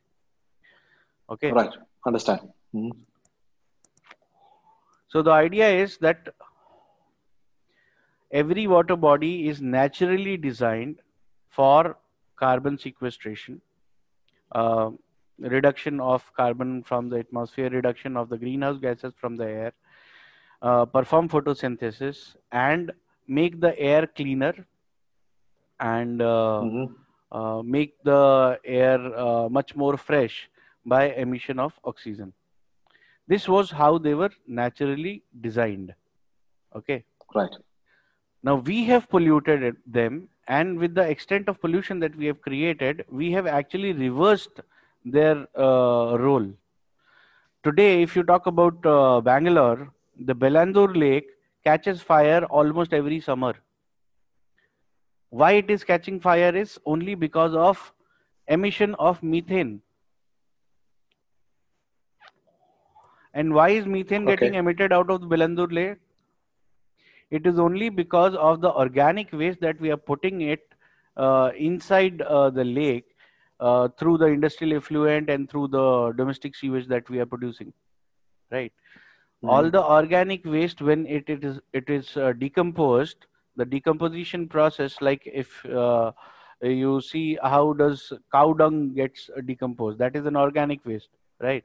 Okay. 1.30 1.52
Right. 1.52 1.74
Understand. 2.08 2.40
Mm-hmm. 2.74 2.98
So 5.10 5.22
the 5.22 5.32
idea 5.32 5.68
is 5.68 5.98
that 5.98 6.30
every 8.32 8.66
water 8.66 8.96
body 8.96 9.50
is 9.50 9.62
naturally 9.62 10.38
designed 10.38 11.00
for 11.50 11.98
carbon 12.38 12.78
sequestration. 12.78 13.62
Uh, 14.54 14.92
reduction 15.40 16.00
of 16.00 16.24
carbon 16.34 16.84
from 16.84 17.10
the 17.10 17.20
atmosphere, 17.20 17.70
reduction 17.70 18.16
of 18.18 18.30
the 18.30 18.38
greenhouse 18.38 18.78
gases 18.80 19.14
from 19.18 19.36
the 19.36 19.46
air, 19.46 19.74
uh, 20.62 20.86
perform 20.86 21.30
photosynthesis, 21.30 22.36
and 22.52 22.92
make 23.28 23.60
the 23.60 23.78
air 23.80 24.08
cleaner 24.08 24.54
and 25.80 26.22
uh, 26.22 26.62
mm-hmm. 26.64 26.94
uh, 27.38 27.62
make 27.64 28.02
the 28.04 28.60
air 28.64 29.00
uh, 29.18 29.50
much 29.50 29.76
more 29.76 29.98
fresh 29.98 30.50
by 30.86 31.10
emission 31.12 31.60
of 31.60 31.74
oxygen. 31.84 32.34
This 33.28 33.48
was 33.48 33.72
how 33.72 33.98
they 33.98 34.14
were 34.14 34.32
naturally 34.48 35.24
designed. 35.42 35.94
Okay. 36.76 37.04
Right. 37.34 37.50
Now 38.44 38.56
we 38.56 38.84
have 38.86 39.10
polluted 39.10 39.78
them, 39.88 40.28
and 40.48 40.78
with 40.78 40.94
the 40.94 41.08
extent 41.10 41.48
of 41.48 41.62
pollution 41.62 42.00
that 42.00 42.16
we 42.16 42.26
have 42.26 42.42
created, 42.42 43.06
we 43.10 43.32
have 43.32 43.48
actually 43.48 43.94
reversed 43.94 44.60
their 45.06 45.48
uh, 45.58 46.18
role. 46.20 46.48
Today, 47.64 48.02
if 48.02 48.16
you 48.16 48.24
talk 48.24 48.46
about 48.48 48.86
uh, 48.86 49.20
Bangalore, 49.22 49.92
the 50.18 50.34
Bellandur 50.36 50.96
Lake 50.96 51.30
catches 51.66 52.02
fire 52.02 52.44
almost 52.46 52.94
every 52.94 53.20
summer. 53.20 53.54
Why 55.32 55.52
it 55.54 55.70
is 55.70 55.84
catching 55.84 56.22
fire 56.22 56.56
is 56.56 56.80
only 56.86 57.16
because 57.16 57.54
of 57.54 57.94
emission 58.48 58.96
of 58.96 59.22
methane. 59.22 59.82
And 63.34 63.54
why 63.54 63.70
is 63.70 63.86
methane 63.86 64.26
Okay. 64.26 64.26
getting 64.26 64.56
emitted 64.56 64.92
out 64.92 65.10
of 65.12 65.22
the 65.22 65.28
Bellandur 65.28 65.72
Lake? 65.72 65.98
It 67.30 67.46
is 67.46 67.60
only 67.60 67.90
because 67.90 68.34
of 68.36 68.62
the 68.62 68.72
organic 68.72 69.34
waste 69.34 69.60
that 69.62 69.80
we 69.82 69.92
are 69.92 69.98
putting 69.98 70.42
it 70.42 70.62
uh, 71.18 71.52
inside 71.58 72.22
uh, 72.22 72.50
the 72.50 72.64
lake 72.64 73.13
uh, 73.64 73.88
through 74.00 74.18
the 74.20 74.28
industrial 74.28 74.78
effluent 74.78 75.30
and 75.30 75.50
through 75.50 75.68
the 75.70 76.14
domestic 76.18 76.56
sewage 76.56 76.88
that 76.88 77.10
we 77.10 77.20
are 77.20 77.26
producing. 77.28 77.74
Right. 78.52 78.74
All 79.46 79.70
Mhm. 79.70 79.72
the 79.72 79.84
organic 79.84 80.46
waste, 80.46 80.82
when 80.82 81.06
it, 81.08 81.26
it 81.30 81.44
is 81.44 81.60
it 81.74 81.90
is 81.90 82.16
uh, 82.18 82.34
decomposed, 82.34 83.26
the 83.56 83.66
decomposition 83.66 84.48
process, 84.50 85.02
like 85.02 85.22
if 85.26 85.66
uh, 85.66 86.12
you 86.62 87.02
see 87.02 87.38
how 87.44 87.74
does 87.74 88.12
cow 88.32 88.54
dung 88.54 88.94
gets 88.94 89.30
decomposed, 89.46 90.00
that 90.00 90.16
is 90.16 90.26
an 90.26 90.38
organic 90.38 90.86
waste, 90.86 91.10
right? 91.42 91.64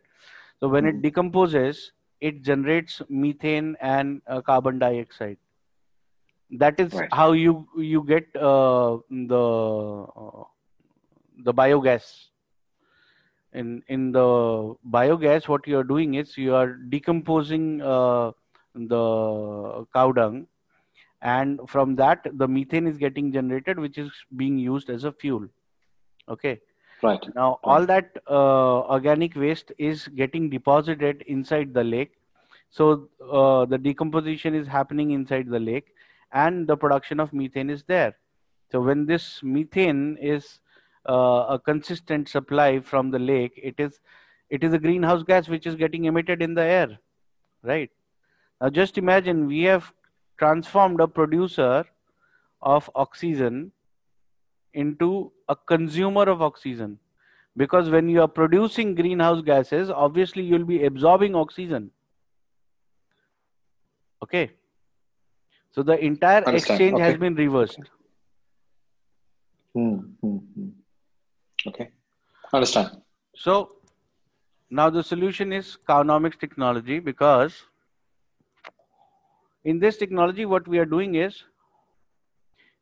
So 0.60 0.68
when 0.68 0.86
it 0.86 1.00
Mhm. 1.00 1.02
decomposes, 1.02 1.92
it 2.20 2.42
generates 2.42 3.02
methane 3.08 3.76
and 3.80 4.22
uh, 4.28 4.40
carbon 4.42 4.78
dioxide. 4.78 5.38
That 6.50 6.80
is 6.80 7.02
Right. 7.02 7.12
how 7.12 7.32
you 7.32 7.68
you 7.76 8.04
get 8.04 8.24
uh, 8.36 8.98
the 9.10 10.06
uh, 10.16 10.44
the 11.44 11.54
biogas. 11.54 12.26
In 13.52 13.82
in 13.88 14.12
the 14.12 14.74
biogas, 14.90 15.48
what 15.48 15.66
you 15.66 15.78
are 15.78 15.84
doing 15.84 16.14
is 16.14 16.36
you 16.36 16.54
are 16.54 16.74
decomposing 16.74 17.80
uh, 17.80 18.32
the 18.74 19.86
cow 19.94 20.12
dung, 20.12 20.46
and 21.22 21.60
from 21.68 21.96
that 21.96 22.26
the 22.34 22.46
methane 22.46 22.86
is 22.86 22.98
getting 22.98 23.32
generated, 23.32 23.78
which 23.78 23.98
is 23.98 24.10
being 24.36 24.58
used 24.58 24.90
as 24.90 25.04
a 25.04 25.12
fuel. 25.12 25.48
Okay. 26.28 26.60
Right. 27.02 27.24
Now, 27.34 27.60
all 27.62 27.86
that 27.86 28.10
uh, 28.28 28.80
organic 28.80 29.36
waste 29.36 29.72
is 29.78 30.08
getting 30.08 30.50
deposited 30.50 31.22
inside 31.28 31.72
the 31.72 31.84
lake. 31.84 32.14
So, 32.70 33.08
uh, 33.32 33.64
the 33.66 33.78
decomposition 33.78 34.54
is 34.54 34.66
happening 34.66 35.12
inside 35.12 35.48
the 35.48 35.60
lake, 35.60 35.94
and 36.32 36.66
the 36.66 36.76
production 36.76 37.20
of 37.20 37.32
methane 37.32 37.70
is 37.70 37.84
there. 37.84 38.16
So, 38.72 38.80
when 38.80 39.06
this 39.06 39.40
methane 39.42 40.18
is 40.20 40.58
a 41.06 41.60
consistent 41.64 42.28
supply 42.28 42.80
from 42.80 43.10
the 43.10 43.18
lake, 43.18 43.52
it 43.62 43.74
is 43.78 44.00
it 44.50 44.64
is 44.64 44.72
a 44.72 44.78
greenhouse 44.78 45.22
gas 45.22 45.48
which 45.48 45.66
is 45.66 45.74
getting 45.74 46.06
emitted 46.06 46.42
in 46.42 46.54
the 46.54 46.62
air, 46.62 46.98
right? 47.62 47.90
Now, 48.60 48.70
just 48.70 48.98
imagine 48.98 49.46
we 49.46 49.62
have 49.64 49.92
transformed 50.38 51.00
a 51.00 51.08
producer 51.08 51.84
of 52.62 52.90
oxygen 52.94 53.72
into 54.74 55.32
a 55.48 55.56
consumer 55.56 56.22
of 56.22 56.42
oxygen 56.42 56.98
because 57.56 57.90
when 57.90 58.08
you 58.08 58.20
are 58.20 58.28
producing 58.28 58.94
greenhouse 58.94 59.42
gases 59.42 59.90
obviously 59.90 60.42
you'll 60.42 60.64
be 60.64 60.84
absorbing 60.84 61.34
oxygen 61.34 61.90
okay 64.22 64.50
so 65.70 65.82
the 65.82 65.98
entire 66.04 66.44
Understand. 66.44 66.80
exchange 66.80 67.00
has 67.00 67.16
been 67.16 67.34
reversed 67.34 67.78
Hmm, 69.74 69.98
hmm, 70.20 70.36
hmm. 70.36 70.68
Okay. 71.68 71.90
Understand. 72.52 73.02
so 73.36 73.54
now 74.70 74.88
the 74.90 75.02
solution 75.02 75.52
is 75.52 75.76
Cowonomics 75.88 76.38
technology 76.38 76.98
because 76.98 77.56
in 79.64 79.78
this 79.78 79.98
technology 79.98 80.46
what 80.46 80.66
we 80.66 80.78
are 80.78 80.86
doing 80.86 81.16
is 81.16 81.42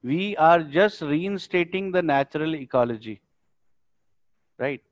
we 0.02 0.36
are 0.36 0.62
just 0.62 1.02
reinstating 1.02 1.90
the 1.90 2.02
natural 2.02 2.54
ecology 2.54 3.20
right 4.58 4.82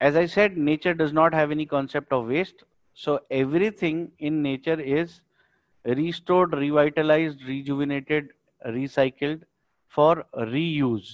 as 0.00 0.16
i 0.16 0.26
said 0.34 0.56
nature 0.56 0.94
does 0.94 1.12
not 1.12 1.34
have 1.40 1.50
any 1.56 1.66
concept 1.66 2.12
of 2.12 2.26
waste 2.26 2.64
so 2.94 3.20
everything 3.30 4.10
in 4.18 4.42
nature 4.42 4.80
is 4.80 5.20
restored 5.84 6.54
revitalized 6.54 7.42
rejuvenated 7.54 8.30
recycled 8.78 9.42
for 9.88 10.24
reuse 10.54 11.12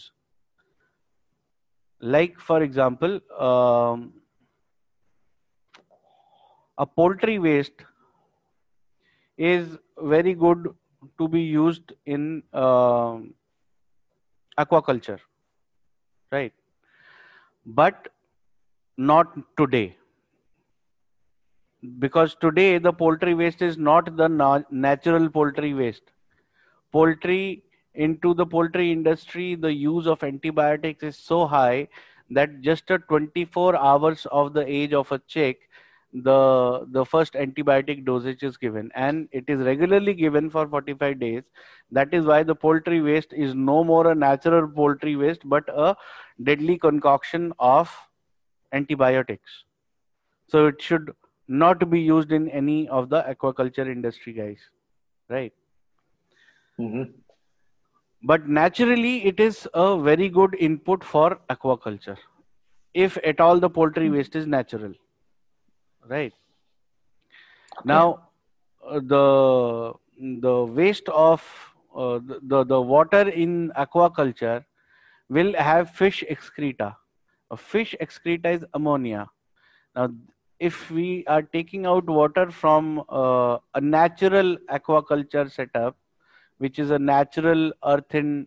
like 2.01 2.39
for 2.39 2.63
example 2.63 3.21
um, 3.39 4.13
a 6.79 6.87
poultry 6.87 7.39
waste 7.39 7.85
is 9.39 9.79
very 10.01 10.35
good 10.35 10.69
to 11.19 11.29
be 11.29 11.41
used 11.41 11.93
in 12.07 12.43
um 12.53 13.35
aquaculture 14.63 15.21
right? 16.33 16.53
But 17.67 18.09
not 18.97 19.37
today. 19.57 19.97
Because 21.99 22.35
today 22.35 22.79
the 22.79 22.93
poultry 22.93 23.35
waste 23.35 23.63
is 23.63 23.79
not 23.79 24.17
the 24.17 24.29
na- 24.29 24.63
natural 24.71 25.29
poultry 25.31 25.73
waste. 25.75 26.13
Poultry 26.93 27.65
into 27.97 28.35
the 28.35 28.47
poultry 28.47 28.93
industry 28.93 29.55
the 29.55 29.73
use 29.73 30.07
of 30.07 30.23
antibiotics 30.23 31.03
is 31.03 31.17
so 31.17 31.47
high 31.47 31.89
that 32.31 32.61
just 32.61 32.91
a 32.91 32.99
24 32.99 33.77
hours 33.77 34.27
of 34.33 34.53
the 34.53 34.67
age 34.67 34.93
of 34.93 35.11
a 35.13 35.19
chick 35.27 35.69
the 36.13 36.87
the 36.93 37.05
first 37.05 37.35
antibiotic 37.35 38.05
dosage 38.05 38.43
is 38.43 38.57
given. 38.57 38.91
And 38.95 39.29
it 39.33 39.45
is 39.49 39.61
regularly 39.61 40.15
given 40.15 40.49
for 40.51 40.67
45 40.67 41.19
days. 41.19 41.43
That 41.91 42.15
is 42.15 42.25
why 42.25 42.43
the 42.43 42.55
poultry 42.55 43.01
waste 43.01 43.33
is 43.33 43.55
no 43.55 43.85
more 43.85 44.11
a 44.11 44.15
natural 44.15 44.69
poultry 44.69 45.17
waste 45.17 45.43
but 45.45 45.65
a 45.69 45.97
deadly 46.43 46.79
concoction 46.79 47.53
of 47.59 47.95
antibiotics. 48.73 49.65
So 50.49 50.67
it 50.67 50.81
should 50.81 51.11
not 51.49 51.91
be 51.91 52.01
used 52.01 52.33
in 52.33 52.49
any 52.49 52.89
of 52.89 53.09
the 53.09 53.23
aquaculture 53.23 53.87
industry 53.87 54.33
guys. 54.33 54.59
Right? 55.29 55.53
Hmm 56.79 57.03
but 58.31 58.49
naturally 58.49 59.17
it 59.33 59.41
is 59.49 59.67
a 59.75 59.89
very 60.11 60.29
good 60.29 60.57
input 60.69 61.05
for 61.15 61.27
aquaculture 61.57 62.19
if 62.95 63.19
at 63.33 63.41
all 63.47 63.61
the 63.67 63.71
poultry 63.81 64.11
waste 64.11 64.37
is 64.43 64.47
natural 64.47 64.95
right? 66.09 66.33
Now 67.85 68.29
uh, 68.87 69.01
the 69.01 69.93
the 70.41 70.65
waste 70.65 71.09
of 71.09 71.43
uh, 71.95 72.19
the, 72.19 72.41
the 72.43 72.65
the 72.65 72.81
water 72.81 73.29
in 73.29 73.73
aquaculture 73.77 74.65
will 75.29 75.55
have 75.55 75.91
fish 75.91 76.23
excreta. 76.29 76.97
A 77.51 77.57
fish 77.57 77.95
excreta 78.01 78.51
is 78.51 78.65
ammonia. 78.75 79.29
Now 79.95 80.11
if 80.59 80.91
we 80.91 81.25
are 81.27 81.43
taking 81.43 81.87
out 81.87 82.07
water 82.07 82.51
from 82.51 83.05
uh, 83.09 83.59
a 83.75 83.81
natural 83.81 84.57
aquaculture 84.71 85.51
setup 85.51 85.97
which 86.59 86.79
is 86.79 86.91
a 86.91 86.99
natural 86.99 87.73
earthen 87.85 88.47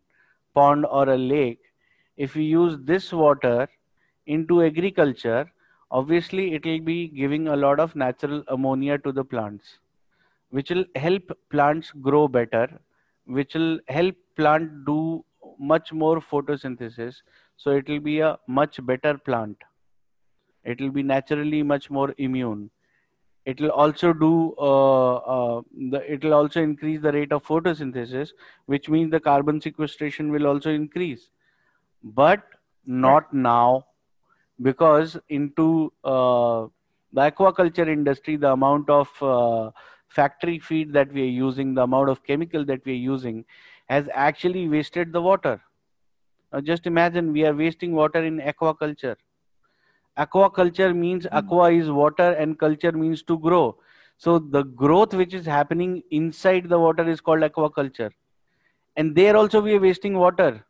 pond 0.54 0.86
or 0.86 1.10
a 1.10 1.17
lake 1.17 1.60
if 2.17 2.36
we 2.36 2.43
use 2.43 2.78
this 2.84 3.12
water 3.13 3.67
into 4.26 4.63
agriculture 4.63 5.45
obviously 5.91 6.54
it 6.54 6.65
will 6.65 6.80
be 6.80 7.08
giving 7.08 7.48
a 7.48 7.56
lot 7.56 7.80
of 7.80 7.95
natural 7.95 8.43
ammonia 8.48 8.98
to 8.98 9.12
the 9.12 9.24
plants 9.24 9.80
which 10.50 10.69
will 10.69 10.86
help 10.95 11.32
plants 11.50 11.91
grow 12.10 12.28
better 12.28 12.67
which 13.26 13.54
will 13.54 13.80
help 13.88 14.15
plant 14.36 14.86
do 14.86 15.24
much 15.60 15.91
more 15.93 16.19
photosynthesis. 16.19 17.22
So 17.58 17.72
it 17.72 17.88
will 17.88 18.00
be 18.00 18.19
a 18.22 18.38
much 18.48 18.84
better 18.86 19.17
plant. 19.17 19.58
It 20.63 20.82
will 20.82 20.91
be 20.91 21.04
naturally 21.04 21.63
much 21.63 21.89
more 21.89 22.13
immune 22.17 22.69
it 23.49 23.59
will 23.62 23.71
also 23.71 24.13
do 24.13 24.53
uh, 24.59 25.15
uh, 25.15 25.62
the, 25.91 25.99
it 26.13 26.23
will 26.23 26.33
also 26.33 26.62
increase 26.62 27.01
the 27.01 27.12
rate 27.12 27.31
of 27.31 27.45
photosynthesis 27.45 28.33
which 28.65 28.89
means 28.95 29.12
the 29.12 29.19
carbon 29.19 29.62
sequestration 29.62 30.31
will 30.31 30.47
also 30.47 30.69
increase. 30.69 31.29
But 32.03 32.43
not 32.85 33.33
now 33.33 33.85
because 34.62 35.17
into 35.29 35.93
uh, 36.03 36.67
the 37.13 37.31
aquaculture 37.31 37.88
industry 37.88 38.35
the 38.35 38.51
amount 38.51 38.89
of 38.89 39.23
uh, 39.23 39.71
factory 40.09 40.59
feed 40.59 40.93
that 40.93 41.12
we 41.12 41.23
are 41.23 41.35
using 41.47 41.73
the 41.73 41.83
amount 41.83 42.09
of 42.09 42.23
chemical 42.23 42.65
that 42.65 42.85
we 42.85 42.93
are 42.93 43.03
using 43.13 43.45
has 43.88 44.09
actually 44.13 44.67
wasted 44.67 45.12
the 45.12 45.21
water. 45.21 45.59
Now 46.53 46.62
just 46.62 46.85
imagine 46.88 47.33
we 47.33 47.45
are 47.45 47.55
wasting 47.55 47.93
water 47.93 48.23
in 48.23 48.39
aquaculture 48.39 49.15
aquaculture 50.17 50.95
means 50.95 51.26
Hmm. 51.32 51.38
aqua 51.39 51.72
is 51.72 51.89
water 51.89 52.32
and 52.34 52.58
culture 52.60 52.91
means 52.91 53.24
to 53.24 53.38
grow. 53.38 53.78
So 54.17 54.39
the 54.39 54.63
growth 54.63 55.13
which 55.13 55.34
is 55.34 55.45
happening 55.45 56.04
inside 56.12 56.69
the 56.69 56.80
water 56.80 57.08
is 57.10 57.22
called 57.22 57.41
aquaculture 57.41 58.12
and 58.95 59.15
there 59.15 59.36
also 59.38 59.62
we 59.62 59.76
are 59.76 59.80
wasting 59.80 60.17
water. 60.17 60.65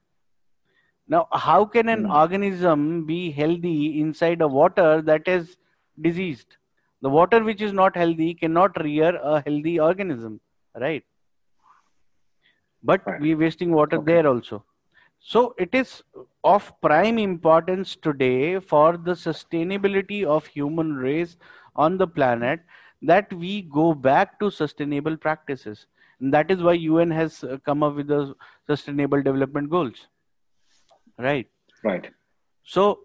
Now 1.07 1.27
how 1.31 1.65
can 1.65 1.89
an 1.89 2.05
Hmm. 2.05 2.11
organism 2.11 3.05
be 3.05 3.31
healthy 3.31 3.99
inside 3.99 4.41
a 4.41 4.47
water 4.47 5.01
that 5.01 5.27
is 5.27 5.57
diseased? 6.01 6.57
The 7.01 7.09
water 7.09 7.43
which 7.43 7.61
is 7.61 7.73
not 7.73 7.95
healthy 7.95 8.33
cannot 8.33 8.81
rear 8.83 9.15
a 9.21 9.41
healthy 9.41 9.79
organism 9.79 10.39
right? 10.75 11.03
But 12.83 13.07
we're 13.17 13.37
wasting 13.37 13.71
water 13.71 13.97
Okay. 13.97 14.05
there 14.05 14.27
also 14.27 14.65
so 15.19 15.53
it 15.57 15.73
is 15.73 16.03
of 16.43 16.71
prime 16.81 17.17
importance 17.19 17.95
today 17.95 18.59
for 18.59 18.97
the 18.97 19.11
sustainability 19.13 20.23
of 20.25 20.45
human 20.47 20.95
race 20.95 21.37
on 21.75 21.97
the 21.97 22.07
planet 22.07 22.61
that 23.01 23.31
we 23.33 23.61
go 23.63 23.93
back 23.93 24.39
to 24.39 24.49
sustainable 24.49 25.17
practices 25.17 25.85
and 26.19 26.33
that 26.33 26.49
is 26.51 26.61
why 26.61 26.73
un 26.75 27.11
has 27.11 27.43
uh, 27.43 27.57
come 27.65 27.83
up 27.83 27.95
with 27.95 28.07
the 28.07 28.33
sustainable 28.67 29.21
development 29.21 29.69
goals 29.69 30.07
right 31.17 31.49
Right. 31.83 32.11
so 32.63 32.99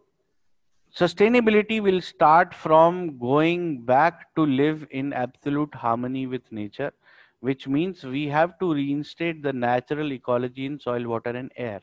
sustainability 0.98 1.81
will 1.83 2.00
start 2.00 2.55
from 2.55 3.18
going 3.18 3.83
back 3.83 4.35
to 4.37 4.44
live 4.46 4.87
in 4.90 5.12
absolute 5.12 5.74
harmony 5.74 6.27
with 6.27 6.50
nature, 6.53 6.92
which 7.40 7.66
means 7.68 8.05
we 8.05 8.27
have 8.29 8.59
to 8.59 8.72
reinstate 8.74 9.42
the 9.42 9.53
natural 9.53 10.12
ecology 10.12 10.66
in 10.66 10.79
soil, 10.81 11.07
water, 11.07 11.31
and 11.31 11.53
air. 11.57 11.81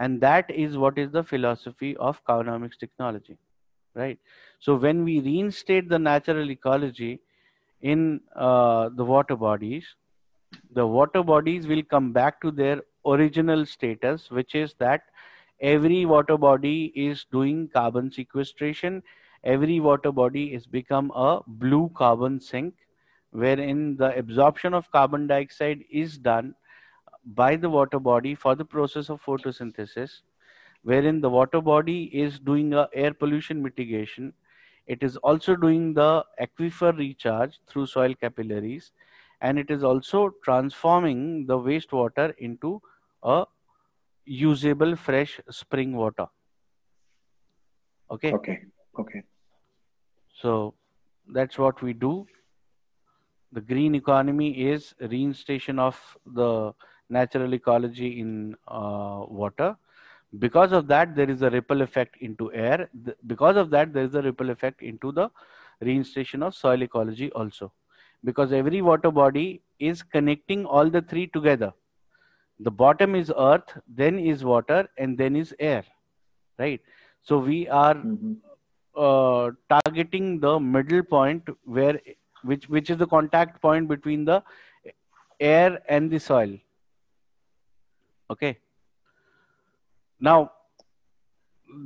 And 0.00 0.20
that 0.22 0.50
is 0.50 0.76
what 0.76 0.98
is 0.98 1.12
the 1.12 1.22
philosophy 1.22 1.96
of 1.98 2.24
Cownomics 2.24 2.78
technology, 2.78 3.38
right? 3.94 4.18
So 4.58 4.74
when 4.74 5.04
we 5.04 5.20
reinstate 5.20 5.88
the 5.88 5.98
natural 5.98 6.50
ecology 6.50 7.20
in 7.82 8.20
uh, 8.34 8.90
the 8.96 9.04
water 9.04 9.36
bodies, 9.36 9.84
the 10.72 10.86
water 10.86 11.22
bodies 11.22 11.68
will 11.68 11.84
come 11.84 12.12
back 12.12 12.40
to 12.40 12.50
their 12.50 12.80
original 13.06 13.64
status, 13.66 14.30
which 14.30 14.56
is 14.56 14.74
that 14.80 15.02
every 15.60 16.06
water 16.06 16.36
body 16.36 16.92
is 16.96 17.26
doing 17.30 17.68
carbon 17.68 18.10
sequestration 18.10 19.02
every 19.44 19.80
water 19.80 20.12
body 20.12 20.52
is 20.54 20.66
become 20.66 21.10
a 21.14 21.40
blue 21.46 21.90
carbon 21.96 22.40
sink 22.40 22.74
wherein 23.30 23.96
the 23.96 24.16
absorption 24.18 24.74
of 24.74 24.90
carbon 24.90 25.26
dioxide 25.26 25.84
is 25.90 26.18
done 26.18 26.54
by 27.24 27.56
the 27.56 27.70
water 27.70 27.98
body 27.98 28.34
for 28.34 28.54
the 28.54 28.64
process 28.64 29.08
of 29.10 29.22
photosynthesis 29.22 30.22
wherein 30.82 31.20
the 31.20 31.30
water 31.30 31.60
body 31.60 32.04
is 32.24 32.38
doing 32.40 32.72
a 32.74 32.88
air 32.94 33.12
pollution 33.14 33.62
mitigation 33.62 34.32
it 34.86 35.02
is 35.02 35.16
also 35.18 35.56
doing 35.56 35.94
the 35.94 36.24
aquifer 36.40 36.92
recharge 36.98 37.60
through 37.68 37.86
soil 37.86 38.14
capillaries 38.14 38.92
and 39.40 39.58
it 39.58 39.70
is 39.70 39.84
also 39.84 40.30
transforming 40.44 41.46
the 41.46 41.58
wastewater 41.58 42.34
into 42.38 42.80
a 43.22 43.44
usable 44.24 44.96
fresh 44.96 45.40
spring 45.50 45.96
water 45.96 46.26
okay 48.10 48.38
Okay. 48.38 48.66
Okay. 48.98 49.22
so 50.40 50.74
that's 51.28 51.58
what 51.58 51.82
we 51.82 51.92
do 51.92 52.26
the 53.52 53.60
green 53.60 53.94
economy 53.94 54.48
is 54.70 54.94
reinstation 55.00 55.78
of 55.78 56.16
the 56.26 56.72
natural 57.10 57.54
ecology 57.54 58.20
in 58.20 58.56
uh, 58.68 59.24
water. 59.28 59.76
Because 60.38 60.72
of 60.72 60.86
that 60.88 61.14
there 61.16 61.30
is 61.30 61.42
a 61.42 61.50
ripple 61.50 61.82
effect 61.82 62.16
into 62.20 62.52
air. 62.52 62.88
Th- 63.04 63.16
because 63.26 63.56
of 63.56 63.70
that 63.70 63.92
there 63.92 64.04
is 64.04 64.14
a 64.14 64.22
ripple 64.22 64.50
effect 64.50 64.82
into 64.82 65.12
the 65.12 65.30
reinstation 65.82 66.42
of 66.46 66.54
soil 66.54 66.82
ecology 66.82 67.30
also. 67.32 67.72
Because 68.24 68.52
every 68.52 68.82
water 68.82 69.10
body 69.10 69.62
is 69.78 70.02
connecting 70.02 70.66
all 70.66 70.90
the 70.90 71.02
three 71.02 71.26
together. 71.28 71.72
The 72.60 72.70
bottom 72.70 73.14
is 73.14 73.32
earth 73.36 73.76
then 73.88 74.18
is 74.18 74.44
water 74.44 74.88
and 74.98 75.18
then 75.18 75.36
is 75.36 75.54
air 75.58 75.84
right? 76.58 76.80
So 77.22 77.38
we 77.38 77.68
are 77.68 77.96
Mhm. 78.02 78.40
uh, 78.96 79.50
targeting 79.68 80.40
the 80.40 80.58
middle 80.60 81.02
point 81.02 81.48
where 81.64 82.00
which 82.42 82.68
which 82.68 82.90
is 82.90 82.98
the 82.98 83.06
contact 83.06 83.60
point 83.62 83.88
between 83.88 84.24
the 84.24 84.42
air 85.40 85.80
and 85.88 86.10
the 86.10 86.18
soil 86.18 86.52
okay. 88.30 88.58
Now 90.20 90.52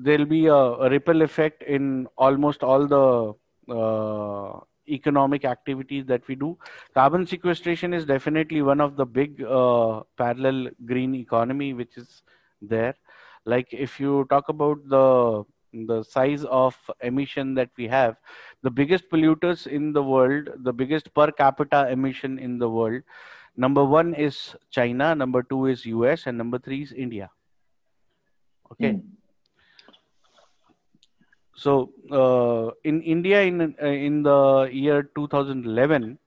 there'll 0.03 0.27
be 0.27 0.47
a, 0.47 0.55
a 0.55 0.91
ripple 0.91 1.23
effect 1.23 1.63
in 1.63 2.07
almost 2.17 2.63
all 2.63 2.87
the 2.87 3.35
uh, 3.73 4.61
economic 4.89 5.45
activities 5.45 6.05
that 6.07 6.27
we 6.29 6.35
do. 6.35 6.57
Carbon 6.95 7.27
sequestration 7.27 7.95
is 7.95 8.05
definitely 8.05 8.63
one 8.63 8.81
of 8.81 8.97
the 8.97 9.07
big 9.07 9.43
uh, 9.43 10.03
parallel 10.17 10.69
green 10.85 11.15
economy 11.15 11.73
which 11.75 11.97
is 11.97 12.23
there. 12.61 12.95
Like 13.45 13.69
if 13.73 14.01
you 14.01 14.27
talk 14.31 14.49
about 14.49 14.79
the 14.89 15.45
the 15.87 16.03
size 16.05 16.45
of 16.45 16.77
emission 17.03 17.55
that 17.55 17.69
we 17.77 17.89
have 17.89 18.17
the 18.63 18.71
biggest 18.71 19.11
polluters 19.11 19.67
in 19.67 19.93
the 19.93 20.03
world 20.03 20.49
the 20.59 20.73
biggest 20.73 21.13
per 21.15 21.33
capita 21.33 21.89
emission 21.91 22.39
in 22.39 22.59
the 22.59 22.69
world 22.69 23.03
number 23.57 23.85
1 23.85 24.15
is 24.15 24.57
china 24.71 25.15
number 25.15 25.43
2 25.43 25.67
is 25.67 25.87
us 25.87 26.27
and 26.27 26.39
number 26.39 26.59
3 26.59 26.83
is 26.83 26.93
india. 26.93 27.31
Okay? 28.73 28.93
Mm. 28.93 29.03
so 31.63 31.73
uh, 32.11 32.71
in 32.83 33.01
india 33.03 33.43
in 33.43 33.61
uh, 33.63 33.87
in 33.87 34.23
the 34.23 34.69
year 34.73 35.03
2011 35.15 36.19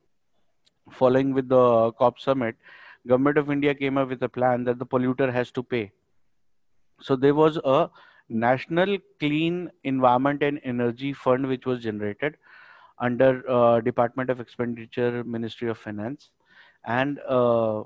following 1.00 1.34
with 1.34 1.50
the 1.50 1.92
cop 2.00 2.20
summit 2.20 2.56
government 3.12 3.38
of 3.38 3.52
india 3.52 3.74
came 3.82 3.98
up 3.98 4.08
with 4.14 4.24
a 4.30 4.30
plan 4.38 4.64
that 4.64 4.80
the 4.80 4.86
polluter 4.86 5.32
has 5.32 5.52
to 5.52 5.64
pay. 5.64 5.92
So 7.02 7.16
there 7.16 7.36
was 7.36 7.58
a 7.64 7.90
national 8.30 8.98
clean 9.20 9.70
environment 9.84 10.42
and 10.44 10.60
energy 10.64 11.14
fund 11.14 11.48
which 11.48 11.66
was 11.66 11.84
generated 11.84 12.38
under 13.00 13.44
uh, 13.50 13.82
department 13.82 14.30
of 14.30 14.40
expenditure 14.40 15.24
ministry 15.24 15.70
of 15.70 15.78
finance 15.78 16.32
and 16.88 17.20
uh, 17.28 17.84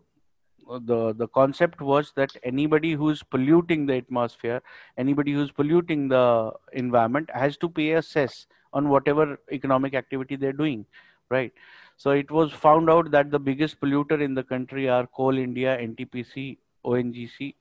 the 0.91 1.13
the 1.13 1.27
concept 1.29 1.81
was 1.81 2.13
that 2.15 2.31
anybody 2.43 2.93
who's 2.93 3.23
polluting 3.23 3.85
the 3.85 3.95
atmosphere 3.95 4.61
anybody 4.97 5.33
who's 5.33 5.51
polluting 5.51 6.07
the 6.07 6.51
environment 6.73 7.29
has 7.33 7.57
to 7.57 7.69
pay 7.69 7.91
a 7.93 8.01
cess 8.01 8.47
on 8.73 8.89
whatever 8.89 9.39
economic 9.51 9.93
activity 9.93 10.35
they're 10.35 10.53
doing 10.53 10.85
right? 11.29 11.53
So 11.97 12.11
it 12.11 12.31
was 12.31 12.51
found 12.51 12.89
out 12.89 13.11
that 13.11 13.31
the 13.31 13.39
biggest 13.39 13.79
polluter 13.79 14.21
in 14.21 14.33
the 14.33 14.43
country 14.43 14.89
are 14.89 15.07
coal 15.07 15.37
india 15.37 15.77
ntpc 15.77 16.57
ongc 16.85 17.55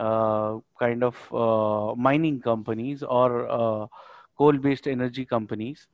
uh, 0.00 0.58
kind 0.78 1.04
of 1.04 1.16
uh, 1.32 1.94
mining 1.96 2.40
companies 2.40 3.02
or 3.02 3.48
uh, 3.48 3.86
coal 4.38 4.52
based 4.52 4.86
energy 4.86 5.24
companies 5.24 5.88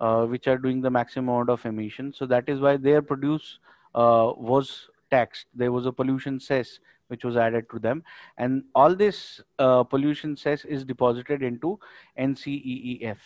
uh, 0.00 0.24
which 0.26 0.48
are 0.48 0.58
doing 0.58 0.80
the 0.80 0.90
maximum 0.90 1.28
amount 1.28 1.50
of 1.50 1.66
emission 1.66 2.12
so 2.12 2.26
that 2.26 2.48
is 2.48 2.60
why 2.60 2.76
their 2.76 3.02
produce 3.02 3.58
uh, 3.94 4.32
was 4.36 4.88
taxed 5.10 5.46
there 5.54 5.72
was 5.72 5.86
a 5.86 5.92
pollution 5.92 6.38
cess 6.40 6.78
which 7.08 7.24
was 7.24 7.36
added 7.36 7.66
to 7.70 7.78
them. 7.78 8.02
And 8.38 8.64
all 8.74 8.94
this 8.94 9.40
uh, 9.58 9.84
pollution 9.84 10.36
cess 10.36 10.64
is 10.64 10.84
deposited 10.84 11.42
into 11.42 11.78
nceef 12.18 13.18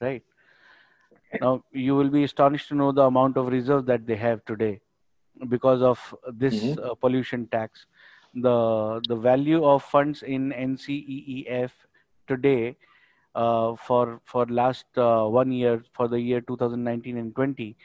right? 0.00 0.22
Now 1.40 1.64
you 1.72 1.94
will 1.96 2.10
be 2.10 2.24
astonished 2.24 2.68
to 2.68 2.74
know 2.74 2.92
the 2.92 3.02
amount 3.02 3.36
of 3.36 3.48
reserve 3.48 3.86
that 3.86 4.06
they 4.06 4.16
have 4.16 4.44
today 4.44 4.80
because 5.48 5.82
of 5.82 6.14
this 6.32 6.56
Mhm. 6.56 6.78
uh, 6.82 6.94
pollution 6.94 7.46
tax. 7.48 7.86
The 8.34 9.00
the 9.06 9.16
value 9.16 9.64
of 9.64 9.82
funds 9.84 10.22
in 10.22 10.50
nceef 10.52 11.70
today 12.26 12.76
uh, 13.34 13.76
for 13.76 14.20
for 14.24 14.46
last 14.46 14.86
uh, 14.98 15.26
one 15.26 15.52
year 15.52 15.82
for 15.92 16.08
the 16.08 16.20
year 16.20 16.40
2019 16.40 17.16
and 17.18 17.34
20 17.34 17.76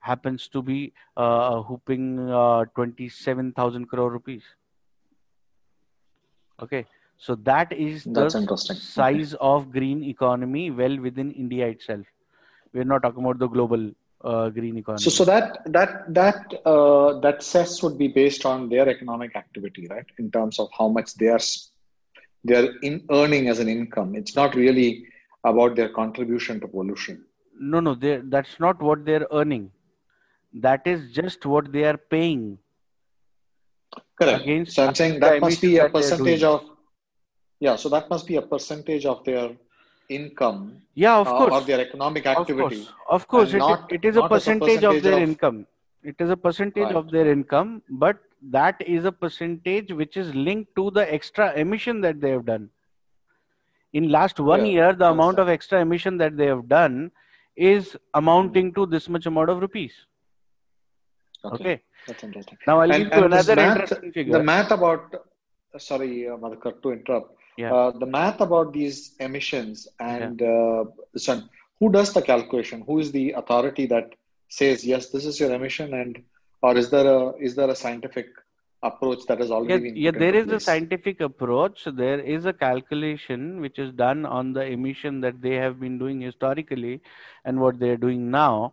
happens 0.00 0.48
to 0.48 0.62
be 0.62 0.92
uh, 1.16 1.60
whooping 1.62 2.30
uh, 2.30 2.64
27000 2.74 3.86
crore 3.88 4.10
rupees 4.10 4.42
okay 6.62 6.86
so 7.18 7.34
that 7.34 7.72
is 7.72 8.06
That's 8.06 8.34
the 8.34 8.34
interesting. 8.34 8.76
Okay. 8.76 8.82
size 8.92 9.34
of 9.40 9.70
green 9.70 10.02
economy 10.04 10.64
well 10.70 10.96
within 11.08 11.30
india 11.44 11.66
itself 11.68 12.06
we're 12.72 12.90
not 12.92 13.02
talking 13.02 13.24
about 13.24 13.38
the 13.38 13.48
global 13.48 13.90
uh, 14.24 14.48
green 14.50 14.76
economy 14.78 14.98
So, 14.98 15.10
so 15.10 15.24
that 15.24 15.60
that 15.72 16.12
that 16.14 16.52
uh, 16.66 17.18
that 17.20 17.42
cess 17.42 17.82
would 17.82 17.96
be 17.98 18.08
based 18.08 18.44
on 18.44 18.68
their 18.68 18.88
economic 18.88 19.34
activity, 19.36 19.86
right? 19.90 20.04
In 20.18 20.30
terms 20.30 20.58
of 20.58 20.68
how 20.76 20.88
much 20.88 21.14
they 21.14 21.28
are 21.28 21.40
they 22.44 22.54
are 22.56 22.68
in 22.82 23.06
earning 23.10 23.48
as 23.48 23.58
an 23.60 23.68
income. 23.68 24.14
It's 24.14 24.36
not 24.36 24.54
really 24.54 25.06
about 25.44 25.76
their 25.76 25.88
contribution 25.88 26.60
to 26.60 26.68
pollution. 26.68 27.24
no 27.72 27.80
no 27.80 27.94
that's 28.34 28.58
not 28.64 28.80
what 28.82 29.04
they're 29.04 29.26
earning 29.32 29.70
that 30.52 30.86
is 30.86 31.10
just 31.12 31.44
what 31.46 31.72
they 31.72 31.84
are 31.84 31.96
paying 31.96 32.58
Correct. 34.18 34.42
Against 34.42 34.72
so 34.74 34.84
I'm 34.86 34.94
saying 34.94 35.20
that 35.20 35.40
must 35.40 35.60
be 35.62 35.78
a 35.78 35.88
percentage 35.88 36.42
of 36.42 36.62
yeah. 37.60 37.76
So 37.76 37.88
that 37.88 38.08
must 38.10 38.26
be 38.26 38.36
a 38.36 38.42
percentage 38.42 39.06
of 39.06 39.24
their 39.24 39.50
income 40.08 40.76
yeah 40.94 41.16
of 41.18 41.26
uh, 41.26 41.36
course 41.36 41.52
or 41.54 41.60
their 41.62 41.80
economic 41.80 42.26
of 42.26 42.36
activity. 42.36 42.76
course 42.76 42.92
of 43.08 43.26
course 43.28 43.52
it, 43.54 43.58
not- 43.58 43.92
it 43.92 44.04
is 44.04 44.16
a 44.16 44.20
as 44.20 44.24
a 44.26 44.28
percentage, 44.30 44.84
of 44.84 45.02
their 45.02 45.14
of- 45.14 45.22
income 45.28 45.66
it 46.02 46.16
is 46.18 46.30
a 46.30 46.36
percentage 46.36 46.84
Right. 46.84 46.96
of 46.96 47.10
their 47.10 47.30
income 47.30 47.82
but 47.88 48.18
that 48.42 48.80
is 48.80 49.04
a 49.04 49.12
percentage 49.12 49.92
which 49.92 50.16
is 50.16 50.34
linked 50.34 50.74
to 50.76 50.90
the 50.90 51.12
extra 51.12 51.52
emission 51.54 52.00
that 52.00 52.20
they 52.20 52.30
have 52.30 52.44
done 52.46 52.68
in 53.92 54.08
last 54.10 54.40
one 54.40 54.64
Yeah, 54.64 54.72
year 54.72 54.92
the 54.94 55.06
amount 55.06 55.38
of 55.38 55.48
extra 55.48 55.80
emission 55.80 56.16
that 56.18 56.36
they 56.36 56.46
have 56.46 56.68
done 56.68 57.10
is 57.56 57.96
amounting 58.14 58.72
to 58.74 58.86
this 58.86 59.08
much 59.08 59.26
amount 59.26 59.50
of 59.50 59.60
rupees 59.60 59.92
okay, 61.44 61.80
That's 62.06 62.24
interesting. 62.24 62.58
now 62.66 62.80
i'll 62.80 62.92
And- 62.92 63.04
give 63.04 63.18
you 63.18 63.24
and 63.24 63.32
this 63.32 63.48
another 63.48 63.56
math- 63.62 63.76
interesting 63.76 64.12
figure 64.12 64.32
The 64.38 64.42
math 64.42 64.70
about, 64.70 65.14
sorry, 65.78 66.28
uh, 66.28 66.36
Madhukar, 66.36 66.82
to 66.82 66.92
interrupt. 66.92 67.36
Yeah. 67.56 67.72
Uh, 67.74 67.90
the 67.90 68.06
math 68.06 68.40
about 68.40 68.72
these 68.72 69.14
emissions 69.20 69.88
and 69.98 70.40
uh, 70.42 70.84
this 71.12 71.28
who 71.80 71.90
does 71.90 72.12
the 72.12 72.22
calculation? 72.22 72.84
Who 72.86 72.98
is 72.98 73.10
the 73.10 73.32
authority 73.32 73.86
that 73.86 74.14
says 74.48 74.84
yes, 74.84 75.08
this 75.08 75.24
is 75.24 75.40
your 75.40 75.52
emission, 75.54 75.94
and 75.94 76.22
or 76.62 76.76
is 76.76 76.90
there 76.90 77.06
a 77.06 77.30
is 77.36 77.54
there 77.54 77.70
a 77.70 77.74
scientific 77.74 78.28
approach 78.82 79.26
that 79.26 79.38
has 79.38 79.50
already 79.50 79.72
yeah, 79.72 79.78
been 79.78 79.96
yeah 79.96 80.10
there 80.10 80.34
is 80.34 80.46
there 80.46 80.56
a 80.56 80.60
scientific 80.60 81.20
approach 81.20 81.86
there 81.92 82.18
is 82.18 82.46
a 82.46 82.52
calculation 82.52 83.60
which 83.60 83.78
is 83.78 83.92
done 83.92 84.24
on 84.24 84.54
the 84.54 84.64
emission 84.64 85.20
that 85.20 85.40
they 85.42 85.54
have 85.54 85.78
been 85.78 85.98
doing 85.98 86.18
historically 86.18 87.00
and 87.44 87.60
what 87.60 87.78
they 87.78 87.90
are 87.90 87.98
doing 87.98 88.30
now 88.30 88.72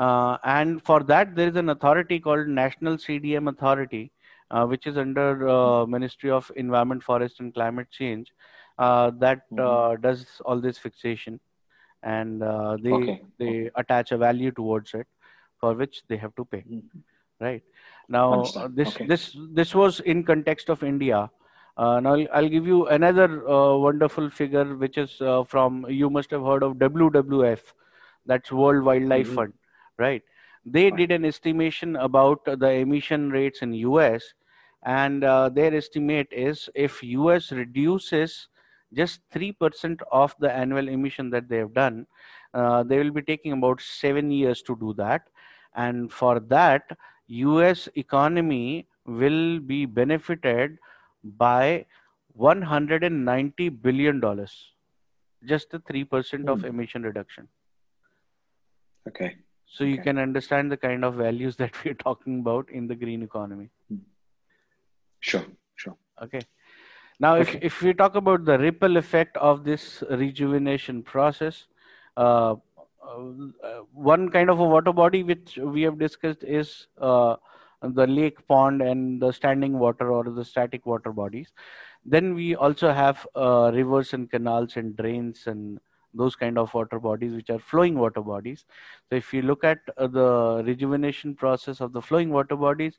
uh, 0.00 0.38
and 0.44 0.82
for 0.82 1.02
that 1.04 1.34
there 1.36 1.48
is 1.48 1.56
an 1.56 1.70
authority 1.70 2.20
called 2.20 2.48
national 2.48 2.96
cdm 2.96 3.48
authority 3.48 4.12
uh, 4.50 4.66
which 4.66 4.86
is 4.86 4.98
under 4.98 5.48
uh, 5.48 5.86
ministry 5.86 6.30
of 6.30 6.50
environment 6.56 7.02
forest 7.02 7.40
and 7.40 7.54
climate 7.54 7.88
change 7.90 8.32
uh, 8.78 9.10
that 9.18 9.42
uh, 9.58 9.96
does 9.96 10.40
all 10.46 10.60
this 10.60 10.78
fixation. 10.78 11.40
And 12.02 12.42
uh, 12.42 12.76
they 12.82 12.98
Okay, 12.98 13.22
they 13.38 13.70
attach 13.76 14.12
a 14.12 14.18
value 14.18 14.50
towards 14.52 14.94
it 14.94 15.06
for 15.58 15.74
which 15.74 16.02
they 16.08 16.16
have 16.16 16.34
to 16.36 16.44
pay. 16.44 16.64
Mhm. 16.70 17.02
right. 17.40 17.62
Now 18.08 18.28
Understand. 18.30 18.70
this 18.80 18.98
Okay. 18.98 19.10
this 19.12 19.36
this 19.52 19.74
was 19.74 20.00
in 20.00 20.24
context 20.24 20.70
of 20.70 20.82
india. 20.82 21.30
Uh, 21.76 22.00
now 22.00 22.14
I'll, 22.14 22.26
I'll 22.34 22.48
give 22.48 22.66
you 22.66 22.86
another 22.88 23.48
uh, 23.48 23.76
wonderful 23.76 24.30
figure 24.30 24.76
which 24.76 24.98
is 24.98 25.20
uh, 25.20 25.44
from 25.44 25.86
you 25.88 26.10
must 26.10 26.30
have 26.30 26.42
heard 26.42 26.62
of 26.62 26.74
wwf 26.76 27.72
that's 28.26 28.52
world 28.52 28.84
wildlife 28.84 29.28
Mhm. 29.28 29.36
fund 29.38 29.54
right 30.00 30.22
they 30.64 30.90
did 30.90 31.10
an 31.10 31.24
estimation 31.24 31.96
about 31.96 32.44
the 32.44 32.70
emission 32.84 33.30
rates 33.30 33.62
in 33.62 33.72
us 33.74 34.34
and 34.84 35.24
uh, 35.24 35.48
their 35.48 35.74
estimate 35.74 36.28
is 36.32 36.68
if 36.74 37.02
us 37.02 37.52
reduces 37.52 38.48
just 38.92 39.20
3% 39.32 40.00
of 40.10 40.34
the 40.40 40.50
annual 40.52 40.88
emission 40.88 41.30
that 41.30 41.48
they 41.48 41.58
have 41.58 41.74
done 41.74 42.06
uh, 42.54 42.82
they 42.82 42.98
will 42.98 43.12
be 43.12 43.22
taking 43.22 43.52
about 43.52 43.80
7 43.80 44.30
years 44.30 44.62
to 44.62 44.76
do 44.76 44.94
that 44.94 45.28
and 45.74 46.12
for 46.12 46.40
that 46.40 46.96
us 47.28 47.88
economy 47.94 48.86
will 49.06 49.60
be 49.60 49.86
benefited 49.86 50.78
by 51.36 51.84
190 52.34 53.68
billion 53.68 54.20
dollars 54.20 54.54
just 55.44 55.70
the 55.70 55.78
3% 55.80 56.48
of 56.48 56.64
Hmm. 56.64 56.64
emission 56.64 57.02
reduction 57.02 57.48
Okay. 59.08 59.36
So 59.72 59.84
you 59.84 59.98
can 59.98 60.18
understand 60.18 60.70
the 60.70 60.76
kind 60.76 61.04
of 61.04 61.14
values 61.14 61.56
that 61.62 61.72
we're 61.84 61.94
talking 62.06 62.40
about 62.40 62.68
in 62.70 62.86
the 62.86 62.94
green 63.04 63.22
economy 63.22 63.70
Sure. 65.20 65.44
Sure. 65.76 65.96
okay 66.22 66.40
now 67.20 67.34
if, 67.36 67.48
Okay. 67.48 67.58
if 67.62 67.82
we 67.82 67.92
talk 67.94 68.14
about 68.16 68.44
the 68.44 68.58
ripple 68.58 68.96
effect 68.96 69.36
of 69.36 69.64
this 69.64 70.02
rejuvenation 70.10 71.02
process 71.02 71.66
uh, 72.16 72.54
uh, 73.04 73.80
one 73.92 74.28
kind 74.30 74.50
of 74.50 74.60
a 74.60 74.64
water 74.64 74.92
body 74.92 75.22
which 75.22 75.58
we 75.58 75.82
have 75.82 75.98
discussed 75.98 76.44
is 76.44 76.86
uh, 77.00 77.36
the 77.82 78.06
lake 78.06 78.46
pond 78.46 78.82
and 78.82 79.20
the 79.22 79.32
standing 79.32 79.78
water 79.78 80.12
or 80.12 80.24
the 80.24 80.44
static 80.44 80.86
water 80.86 81.12
bodies 81.12 81.52
then 82.04 82.34
we 82.34 82.54
also 82.54 82.92
have 82.92 83.26
uh, 83.36 83.70
rivers 83.74 84.12
and 84.14 84.30
canals 84.30 84.76
and 84.76 84.96
drains 84.96 85.46
and 85.46 85.78
those 86.14 86.36
kind 86.36 86.58
of 86.58 86.72
water 86.74 86.98
bodies 86.98 87.34
which 87.34 87.50
are 87.50 87.58
flowing 87.58 87.98
water 87.98 88.20
bodies. 88.20 88.64
So 89.08 89.16
if 89.16 89.32
you 89.32 89.42
look 89.42 89.64
at 89.64 89.78
uh, 89.96 90.06
the 90.06 90.62
rejuvenation 90.66 91.34
process 91.34 91.80
of 91.80 91.92
the 91.92 92.02
flowing 92.02 92.30
water 92.30 92.56
bodies 92.56 92.98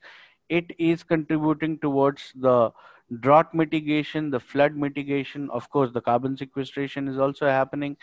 it 0.50 0.66
is 0.80 1.04
contributing 1.04 1.80
towards 1.80 2.34
the 2.36 2.72
drought 3.20 3.54
mitigation 3.54 4.30
the 4.32 4.40
flood 4.40 4.76
mitigation. 4.76 5.50
Of 5.50 5.70
course 5.70 5.92
the 5.94 6.02
carbon 6.02 6.38
sequestration 6.38 7.08
is 7.08 7.18
also 7.18 7.48
happening. 7.48 7.98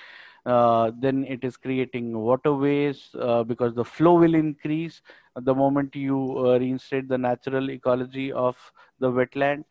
Uh, 0.46 0.92
then 0.98 1.24
it 1.24 1.44
is 1.44 1.56
creating 1.56 2.16
waterways 2.18 3.10
uh, 3.20 3.44
because 3.44 3.74
the 3.74 3.84
flow 3.84 4.14
will 4.18 4.34
increase 4.34 5.02
the 5.36 5.54
moment 5.54 5.94
you 5.94 6.18
uh, 6.38 6.58
reinstate 6.58 7.08
the 7.08 7.18
natural 7.18 7.70
ecology 7.70 8.32
of 8.32 8.56
the 8.98 9.10
wetland 9.10 9.64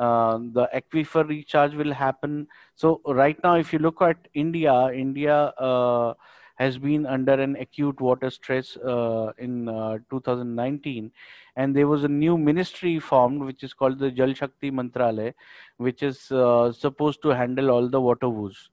uh, 0.00 0.38
the 0.58 0.68
aquifer 0.74 1.28
recharge 1.28 1.74
will 1.74 1.92
happen. 1.92 2.48
So 2.74 3.00
right 3.06 3.38
now 3.44 3.54
if 3.56 3.72
you 3.72 3.78
look 3.78 4.02
at 4.02 4.28
india 4.34 4.74
india 4.92 5.36
uh, 5.68 6.14
has 6.56 6.78
been 6.78 7.06
under 7.06 7.34
an 7.44 7.56
acute 7.64 8.00
water 8.00 8.30
stress 8.30 8.76
uh, 8.94 9.32
in 9.38 9.68
uh, 9.68 9.98
2019 10.10 11.10
and 11.56 11.74
there 11.76 11.88
was 11.88 12.04
a 12.04 12.08
new 12.08 12.36
ministry 12.36 12.98
formed 12.98 13.42
which 13.50 13.62
is 13.68 13.72
called 13.72 13.98
the 13.98 14.10
jal 14.18 14.34
shakti 14.40 14.70
mantralaya 14.80 15.32
which 15.78 16.02
is 16.02 16.30
uh, 16.32 16.72
supposed 16.72 17.22
to 17.22 17.30
handle 17.30 17.70
all 17.70 17.88
the 17.88 18.00
water 18.00 18.28
woes. 18.28 18.70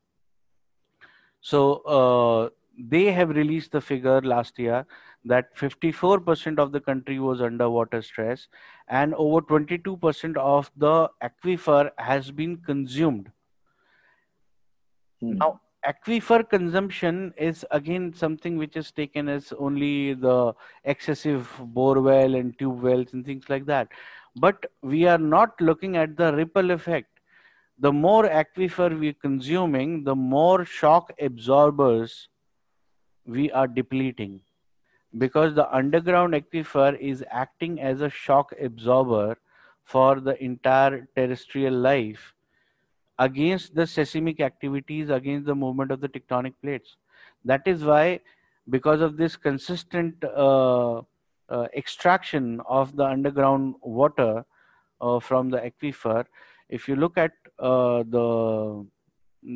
So 1.41 2.53
they 2.77 3.11
have 3.11 3.29
released 3.29 3.71
the 3.71 3.81
figure 3.81 4.21
last 4.21 4.59
year 4.59 4.85
that 5.25 5.55
54% 5.57 6.59
of 6.59 6.71
the 6.71 6.79
country 6.79 7.19
was 7.19 7.41
under 7.41 7.69
water 7.69 8.01
stress 8.01 8.47
and 8.87 9.13
over 9.15 9.41
22% 9.41 10.37
of 10.37 10.71
the 10.77 11.09
aquifer 11.23 11.91
has 11.97 12.31
been 12.31 12.57
consumed. 12.57 13.31
Hmm. 15.19 15.37
now 15.37 15.59
aquifer 15.87 16.47
consumption 16.47 17.33
is 17.37 17.65
again 17.71 18.13
something 18.13 18.57
which 18.57 18.75
is 18.75 18.91
taken 18.91 19.27
as 19.27 19.51
only 19.57 20.13
the 20.13 20.53
excessive 20.83 21.49
bore 21.59 22.01
well 22.01 22.35
and 22.35 22.57
tube 22.59 22.81
wells 22.81 23.13
and 23.13 23.25
things 23.25 23.49
like 23.49 23.65
that. 23.65 23.87
But 24.35 24.65
we 24.81 25.07
are 25.07 25.17
not 25.17 25.59
looking 25.59 25.97
at 25.97 26.15
the 26.15 26.33
ripple 26.33 26.71
effect. 26.71 27.09
The 27.79 27.91
more 27.91 28.27
aquifer 28.27 28.99
we 28.99 29.09
are 29.09 29.21
consuming 29.21 30.03
the 30.03 30.15
more 30.15 30.65
shock 30.65 31.11
absorbers 31.19 32.27
we 33.27 33.51
are 33.51 33.67
depleting. 33.67 34.41
Because 35.17 35.55
the 35.55 35.73
underground 35.75 36.33
aquifer 36.33 36.97
is 36.99 37.23
acting 37.31 37.79
as 37.79 38.01
a 38.01 38.09
shock 38.09 38.53
absorber 38.61 39.37
for 39.83 40.19
the 40.19 40.41
entire 40.43 41.07
terrestrial 41.15 41.73
life 41.73 42.33
against 43.19 43.73
the 43.73 43.87
seismic 43.87 44.39
activities 44.39 45.09
against 45.09 45.45
the 45.45 45.55
movement 45.55 45.91
of 45.91 46.01
the 46.01 46.09
tectonic 46.09 46.53
plates. 46.61 46.97
That 47.45 47.61
is 47.65 47.83
why 47.83 48.19
because 48.69 49.01
of 49.01 49.17
this 49.17 49.35
consistent 49.35 50.23
uh, 50.23 51.01
uh, 51.49 51.67
extraction 51.75 52.61
of 52.67 52.95
the 52.95 53.05
underground 53.05 53.75
water 53.81 54.43
uh, 54.99 55.19
from 55.19 55.49
the 55.49 55.57
aquifer 55.57 56.25
if 56.69 56.87
you 56.87 56.95
look 56.95 57.17
at 57.17 57.31
uh, 57.59 58.03
the 58.09 58.85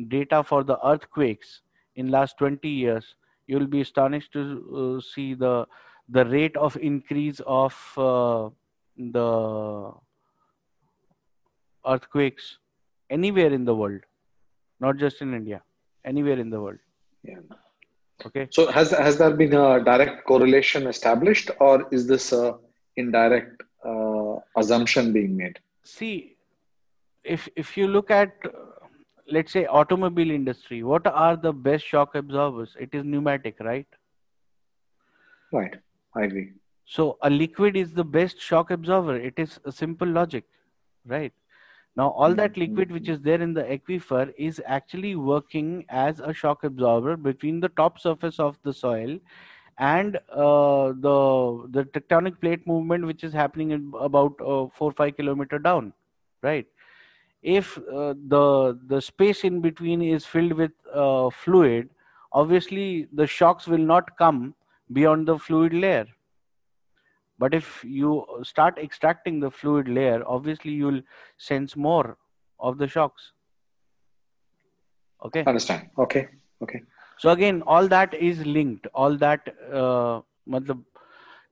data 0.08 0.42
for 0.42 0.64
the 0.64 0.78
earthquakes 0.86 1.60
in 1.96 2.10
last 2.10 2.38
20 2.38 2.66
years 2.68 3.14
you 3.52 3.58
will 3.60 3.70
be 3.76 3.82
astonished 3.86 4.32
to 4.38 4.44
uh, 4.82 5.00
see 5.12 5.28
the 5.44 5.54
the 6.18 6.24
rate 6.34 6.56
of 6.68 6.76
increase 6.92 7.40
of 7.62 7.76
uh, 8.08 8.50
the 9.18 9.28
earthquakes 11.86 12.58
anywhere 13.10 13.52
in 13.52 13.64
the 13.64 13.74
world 13.82 14.00
not 14.80 14.96
just 15.04 15.20
in 15.26 15.34
india 15.40 15.60
anywhere 16.12 16.38
in 16.44 16.50
the 16.56 16.60
world 16.66 16.80
Yeah. 17.30 17.42
okay 18.28 18.44
So 18.56 18.62
has 18.76 18.90
has 19.06 19.18
there 19.20 19.34
been 19.40 19.54
a 19.58 19.66
direct 19.88 20.16
correlation 20.30 20.86
established, 20.92 21.50
or 21.66 21.74
is 21.96 22.06
this 22.12 22.24
a 22.38 22.44
indirect 23.02 23.62
uh, 23.90 24.34
assumption 24.62 25.12
being 25.16 25.36
made? 25.42 25.60
see 25.92 26.14
if 27.36 27.46
if 27.62 27.70
you 27.80 27.86
look 27.96 28.10
at 28.16 28.48
let's 29.32 29.52
say 29.52 29.64
automobile 29.66 30.30
industry 30.30 30.82
what 30.82 31.06
are 31.06 31.36
the 31.36 31.52
best 31.52 31.84
shock 31.84 32.14
absorbers? 32.14 32.76
It 32.80 32.90
is 32.94 33.04
pneumatic 33.04 33.58
right? 33.60 33.86
Right. 35.52 35.74
I 36.14 36.22
agree. 36.24 36.52
so 36.84 37.18
a 37.22 37.30
liquid 37.30 37.76
is 37.76 37.92
the 37.94 38.04
best 38.04 38.40
shock 38.40 38.70
absorber. 38.70 39.16
It 39.16 39.34
is 39.38 39.58
a 39.64 39.72
simple 39.72 40.08
logic 40.08 40.44
right? 41.06 41.32
Now 41.96 42.10
all 42.10 42.34
that 42.34 42.56
Mhm, 42.58 42.58
liquid 42.58 42.90
which 42.92 43.08
is 43.08 43.20
there 43.20 43.40
in 43.40 43.54
the 43.54 43.62
aquifer 43.64 44.32
is 44.38 44.60
actually 44.66 45.16
working 45.16 45.84
as 45.88 46.20
a 46.20 46.32
shock 46.32 46.64
absorber 46.64 47.16
between 47.16 47.60
the 47.60 47.68
top 47.68 47.98
surface 47.98 48.38
of 48.40 48.58
the 48.62 48.72
soil 48.72 49.18
and 49.78 50.16
uh, 50.32 50.92
the 51.06 51.66
the 51.70 51.84
tectonic 51.94 52.40
plate 52.40 52.66
movement 52.66 53.06
which 53.06 53.24
is 53.24 53.32
happening 53.32 53.70
in 53.70 53.92
about 54.00 54.34
uh, 54.40 54.66
4 54.68 54.92
5 54.92 55.16
kilometer 55.16 55.58
down 55.58 55.92
right 56.42 56.66
if 57.42 57.76
uh, 57.78 58.14
the 58.28 58.78
the 58.86 59.00
space 59.00 59.44
in 59.44 59.60
between 59.60 60.00
is 60.00 60.24
filled 60.24 60.52
with 60.52 60.72
uh, 60.94 61.28
fluid 61.30 61.88
obviously 62.32 63.08
the 63.12 63.26
shocks 63.26 63.66
will 63.66 63.86
not 63.92 64.16
come 64.16 64.54
beyond 64.92 65.26
the 65.26 65.38
fluid 65.38 65.72
layer. 65.72 66.06
But 67.38 67.54
if 67.54 67.84
you 67.84 68.24
start 68.42 68.78
extracting 68.78 69.40
the 69.40 69.50
fluid 69.50 69.88
layer 69.88 70.22
obviously 70.26 70.72
you'll 70.72 71.02
sense 71.36 71.76
more 71.76 72.16
of 72.60 72.78
the 72.78 72.86
shocks. 72.86 73.32
Okay? 75.24 75.44
Understand. 75.46 75.88
Okay. 75.98 76.28
Okay. 76.62 76.82
So 77.18 77.30
again 77.30 77.62
all 77.62 77.88
that 77.88 78.14
is 78.14 78.44
linked. 78.46 78.86
All 78.94 79.16
that 79.16 79.54
uh, 79.72 80.20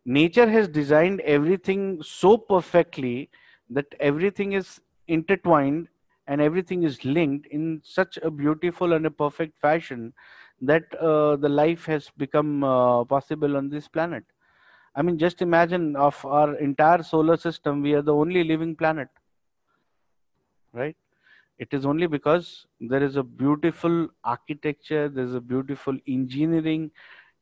nature 0.04 0.48
has 0.48 0.68
designed 0.68 1.20
everything 1.20 2.02
so 2.02 2.36
perfectly 2.36 3.28
that 3.68 3.86
everything 4.00 4.52
is 4.52 4.80
intertwined 5.16 5.88
and 6.26 6.40
everything 6.40 6.82
is 6.84 7.04
linked 7.04 7.46
in 7.48 7.80
such 7.84 8.16
a 8.18 8.30
beautiful 8.30 8.92
and 8.94 9.06
a 9.06 9.10
perfect 9.10 9.58
fashion 9.60 10.12
that 10.60 10.84
uh, 11.00 11.36
the 11.36 11.48
life 11.48 11.84
has 11.86 12.10
become 12.16 12.64
uh, 12.64 13.04
possible 13.04 13.56
on 13.56 13.68
this 13.70 13.88
planet. 13.88 14.24
I 14.94 15.02
mean 15.02 15.18
just 15.18 15.42
imagine 15.42 15.96
of 15.96 16.24
our 16.26 16.56
entire 16.56 17.02
solar 17.02 17.36
system 17.36 17.82
we 17.82 17.94
are 17.94 18.02
the 18.02 18.14
only 18.14 18.44
living 18.44 18.76
planet 18.76 19.08
right? 20.72 20.96
It 21.58 21.74
is 21.74 21.86
only 21.86 22.06
because 22.06 22.66
there 22.80 23.02
is 23.02 23.16
a 23.16 23.22
beautiful 23.22 24.08
architecture 24.24 25.08
there's 25.08 25.34
a 25.34 25.40
beautiful 25.40 25.96
engineering 26.08 26.90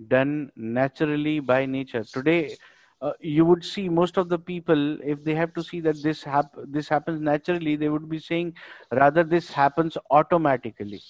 done 0.08 0.50
naturally 0.56 1.40
by 1.40 1.66
nature. 1.66 2.04
Today 2.12 2.58
uh, 3.00 3.12
you 3.20 3.44
would 3.44 3.64
see 3.64 3.88
most 3.88 4.16
of 4.16 4.28
the 4.28 4.38
people 4.38 5.00
if 5.02 5.22
they 5.24 5.34
have 5.34 5.54
to 5.54 5.62
see 5.62 5.80
that 5.80 6.02
this 6.02 6.22
hap- 6.22 6.56
this 6.66 6.88
happens 6.88 7.20
naturally 7.20 7.76
they 7.76 7.88
would 7.88 8.08
be 8.08 8.18
saying 8.18 8.54
rather 8.92 9.22
this 9.24 9.50
happens 9.50 9.96
automatically. 10.10 11.02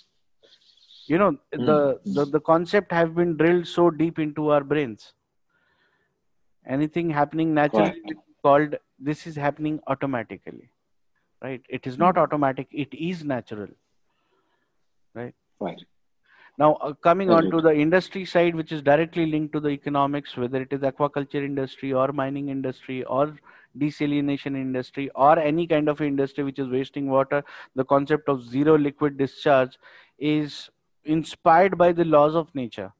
You 1.06 1.18
know 1.18 1.30
mm. 1.58 1.66
the, 1.66 2.00
the 2.04 2.26
the 2.26 2.40
concept 2.40 2.92
have 2.92 3.14
been 3.14 3.36
drilled 3.36 3.66
so 3.66 3.90
deep 3.90 4.18
into 4.18 4.50
our 4.50 4.62
brains. 4.62 5.14
Anything 6.66 7.10
happening 7.10 7.54
naturally 7.54 8.02
called 8.42 8.76
this 8.98 9.26
is 9.26 9.36
happening 9.36 9.80
automatically 9.86 10.70
right? 11.42 11.62
It 11.68 11.86
is 11.86 11.98
not 11.98 12.16
mm. 12.16 12.22
automatic 12.22 12.68
it 12.72 12.92
is 12.94 13.24
natural 13.24 13.68
right? 15.14 15.34
Right 15.60 15.86
now, 16.58 16.74
uh, 16.74 16.92
coming 16.92 17.30
on 17.30 17.52
to 17.52 17.60
the 17.60 17.72
industry 17.72 18.24
side, 18.24 18.56
which 18.56 18.72
is 18.72 18.82
directly 18.82 19.26
linked 19.26 19.52
to 19.52 19.60
the 19.60 19.68
economics, 19.68 20.36
whether 20.36 20.60
it 20.60 20.72
is 20.72 20.80
aquaculture 20.80 21.44
industry 21.44 21.92
or 21.92 22.12
mining 22.12 22.48
industry 22.48 23.04
or 23.04 23.38
desalination 23.78 24.56
industry 24.56 25.08
or 25.14 25.38
any 25.38 25.68
kind 25.68 25.88
of 25.88 26.00
industry 26.00 26.42
which 26.42 26.58
is 26.58 26.68
wasting 26.68 27.08
water, 27.08 27.44
the 27.76 27.84
concept 27.84 28.28
of 28.28 28.42
zero 28.42 28.76
liquid 28.76 29.16
discharge 29.16 29.78
is 30.18 30.68
inspired 31.04 31.78
by 31.78 31.92
the 31.92 32.04
laws 32.04 32.34
of 32.34 32.52
nature. 32.56 32.92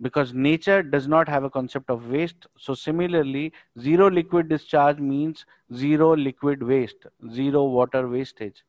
Because 0.00 0.32
nature 0.32 0.84
does 0.84 1.08
not 1.08 1.28
have 1.28 1.42
a 1.42 1.50
concept 1.50 1.90
of 1.90 2.06
waste. 2.06 2.46
So 2.58 2.74
similarly 2.74 3.52
zero 3.80 4.08
liquid 4.08 4.48
discharge 4.48 4.98
means 4.98 5.44
zero 5.74 6.14
liquid 6.14 6.62
waste 6.62 7.06
zero 7.32 7.64
water 7.64 8.06
wastage 8.06 8.62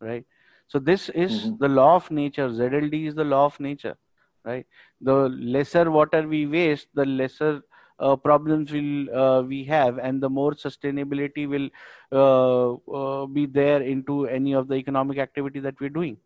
right 0.00 0.26
so 0.72 0.78
this 0.78 1.10
is 1.10 1.32
mm-hmm. 1.32 1.56
the 1.58 1.68
law 1.68 1.96
of 1.96 2.10
nature. 2.10 2.48
ZLD 2.48 3.08
is 3.08 3.14
the 3.14 3.24
law 3.24 3.44
of 3.44 3.60
nature, 3.60 3.94
right? 4.42 4.66
The 5.02 5.28
lesser 5.56 5.90
water 5.90 6.26
we 6.26 6.46
waste, 6.46 6.86
the 6.94 7.04
lesser 7.04 7.60
uh, 7.98 8.16
problems 8.16 8.72
will 8.72 9.14
uh, 9.14 9.42
we 9.42 9.64
have, 9.64 9.98
and 9.98 10.22
the 10.22 10.30
more 10.30 10.52
sustainability 10.52 11.46
will 11.46 11.68
uh, 12.10 12.72
uh 13.00 13.26
be 13.26 13.44
there 13.44 13.82
into 13.82 14.26
any 14.38 14.54
of 14.54 14.66
the 14.68 14.76
economic 14.76 15.18
activity 15.18 15.60
that 15.60 15.78
we're 15.78 15.94
doing. 15.98 16.16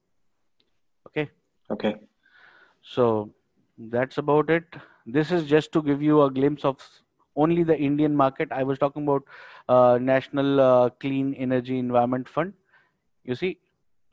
Okay. 1.08 1.28
Okay. 1.68 1.96
So 2.84 3.30
that's 3.76 4.18
about 4.18 4.48
it. 4.48 4.80
This 5.06 5.32
is 5.32 5.44
just 5.56 5.72
to 5.72 5.82
give 5.82 6.00
you 6.00 6.22
a 6.22 6.30
glimpse 6.30 6.64
of 6.64 6.88
only 7.34 7.64
the 7.64 7.76
Indian 7.76 8.14
market. 8.14 8.52
I 8.52 8.62
was 8.62 8.78
talking 8.78 9.02
about 9.02 9.24
uh, 9.68 9.98
National 10.00 10.60
uh, 10.60 10.90
Clean 11.00 11.34
Energy 11.34 11.80
Environment 11.80 12.28
Fund. 12.28 12.52
You 13.24 13.34
see, 13.34 13.58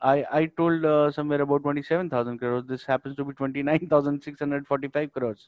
I, 0.03 0.25
I 0.31 0.45
told 0.45 0.83
uh, 0.83 1.11
somewhere 1.11 1.41
about 1.41 1.63
27,000 1.63 2.37
crores. 2.37 2.65
This 2.67 2.83
happens 2.83 3.15
to 3.15 3.23
be 3.23 3.33
29,645 3.33 5.13
crores. 5.13 5.47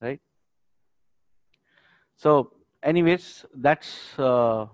Right? 0.00 0.20
So, 2.16 2.52
anyways, 2.82 3.44
that's 3.54 4.18
uh, 4.18 4.66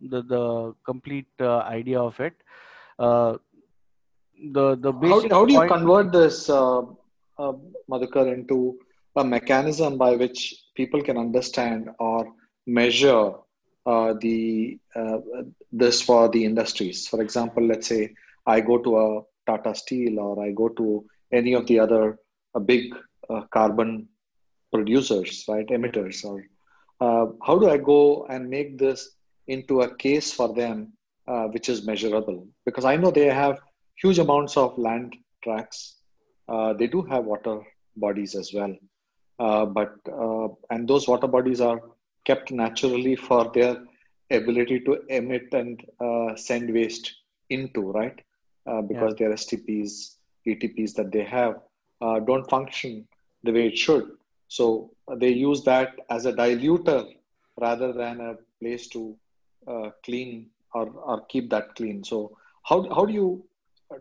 the, 0.00 0.22
the 0.22 0.74
complete 0.84 1.26
uh, 1.40 1.58
idea 1.58 2.00
of 2.00 2.18
it. 2.20 2.34
Uh, 2.98 3.38
the 4.52 4.74
the 4.76 4.92
basic 4.92 5.30
how, 5.30 5.40
how 5.40 5.44
do 5.44 5.52
you 5.52 5.68
convert 5.68 6.12
this, 6.12 6.48
uh, 6.48 6.80
uh, 7.38 7.52
Madhukar, 7.90 8.32
into 8.32 8.78
a 9.16 9.24
mechanism 9.24 9.98
by 9.98 10.16
which 10.16 10.64
people 10.74 11.02
can 11.02 11.18
understand 11.18 11.90
or 11.98 12.32
measure 12.66 13.32
uh, 13.90 14.14
the 14.20 14.78
uh, 14.94 15.18
this 15.72 16.00
for 16.00 16.28
the 16.28 16.44
industries. 16.44 17.08
For 17.08 17.20
example, 17.22 17.64
let's 17.66 17.88
say 17.88 18.14
I 18.46 18.60
go 18.60 18.78
to 18.78 18.90
a 19.04 19.22
Tata 19.46 19.74
Steel 19.74 20.20
or 20.20 20.44
I 20.44 20.50
go 20.52 20.68
to 20.80 21.04
any 21.32 21.54
of 21.54 21.66
the 21.66 21.78
other 21.80 22.18
uh, 22.54 22.60
big 22.60 22.94
uh, 23.28 23.42
carbon 23.56 24.08
producers, 24.72 25.44
right, 25.48 25.66
emitters, 25.68 26.24
or 26.24 26.36
how 27.46 27.58
do 27.58 27.68
I 27.68 27.78
go 27.78 28.26
and 28.26 28.48
make 28.48 28.78
this 28.78 29.16
into 29.48 29.80
a 29.82 29.94
case 29.96 30.32
for 30.32 30.48
them 30.54 30.92
which 31.52 31.68
is 31.68 31.86
measurable? 31.86 32.46
Because 32.66 32.84
I 32.84 32.96
know 32.96 33.10
they 33.10 33.30
have 33.42 33.60
huge 34.02 34.18
amounts 34.18 34.56
of 34.56 34.78
land 34.78 35.16
tracts. 35.42 35.80
they 36.78 36.88
do 36.94 37.02
have 37.12 37.24
water 37.24 37.56
bodies 37.96 38.34
as 38.34 38.52
well. 38.56 38.74
But 39.78 39.94
and 40.70 40.86
those 40.86 41.08
water 41.08 41.30
bodies 41.36 41.60
are 41.60 41.80
kept 42.24 42.50
naturally 42.50 43.16
for 43.16 43.50
their 43.54 43.76
ability 44.30 44.80
to 44.80 45.00
emit 45.08 45.52
and 45.52 45.84
uh, 46.00 46.34
send 46.36 46.72
waste 46.72 47.14
into 47.50 47.90
right? 47.92 48.20
Uh, 48.66 48.82
because 48.82 49.14
yeah. 49.18 49.28
their 49.28 49.36
stps 49.36 50.16
etps 50.46 50.94
that 50.94 51.10
they 51.10 51.24
have 51.24 51.60
uh, 52.00 52.20
don't 52.20 52.48
function 52.48 53.06
the 53.42 53.52
way 53.52 53.66
it 53.68 53.76
should. 53.76 54.10
So 54.48 54.90
uh, 55.08 55.16
they 55.16 55.30
use 55.30 55.62
that 55.64 55.94
as 56.10 56.26
a 56.26 56.32
diluter 56.32 57.06
rather 57.60 57.92
than 57.92 58.20
a 58.20 58.34
place 58.60 58.88
to 58.88 59.16
uh, 59.66 59.90
clean 60.04 60.46
or, 60.74 60.88
or 60.90 61.24
keep 61.26 61.50
that 61.50 61.74
clean. 61.74 62.04
So 62.04 62.36
how, 62.64 62.82
how 62.94 63.04
do 63.04 63.12
you 63.12 63.44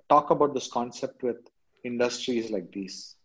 talk 0.09 0.29
about 0.29 0.53
this 0.53 0.67
concept 0.67 1.23
with 1.23 1.37
industries 1.83 2.51
like 2.51 2.71
these 2.71 3.15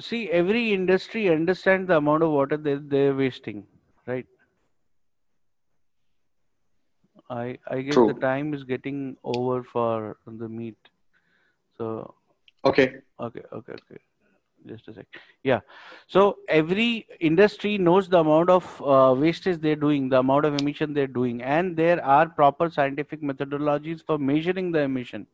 see 0.00 0.30
every 0.30 0.72
industry 0.72 1.28
understands 1.28 1.88
the 1.88 1.96
amount 1.96 2.22
of 2.22 2.30
water 2.30 2.56
that 2.56 2.88
they're 2.90 3.14
wasting 3.14 3.66
right? 4.06 4.26
I 7.30 7.58
i 7.70 7.82
guess 7.82 7.94
True. 7.94 8.06
the 8.06 8.20
time 8.20 8.54
is 8.54 8.64
getting 8.64 9.16
over 9.22 9.62
for 9.62 10.16
the 10.26 10.48
meet 10.48 10.76
so 11.76 12.14
okay. 12.64 12.94
Okay 13.20 13.42
okay 13.52 13.72
okay. 13.72 14.00
Just 14.66 14.88
a 14.88 14.92
sec. 14.92 15.06
Yeah. 15.44 15.60
So 16.08 16.38
every 16.48 17.06
industry 17.20 17.78
knows 17.78 18.08
the 18.08 18.18
amount 18.18 18.50
of 18.50 18.82
uh, 18.82 19.14
wastage 19.16 19.60
they're 19.60 19.76
doing 19.76 20.08
the 20.08 20.18
amount 20.18 20.44
of 20.44 20.60
emission 20.60 20.92
they're 20.92 21.06
doing 21.06 21.42
and 21.42 21.76
there 21.76 22.04
are 22.04 22.28
proper 22.28 22.68
scientific 22.68 23.22
methodologies 23.22 24.04
for 24.04 24.18
measuring 24.18 24.72
the 24.72 24.80
emission 24.80 25.26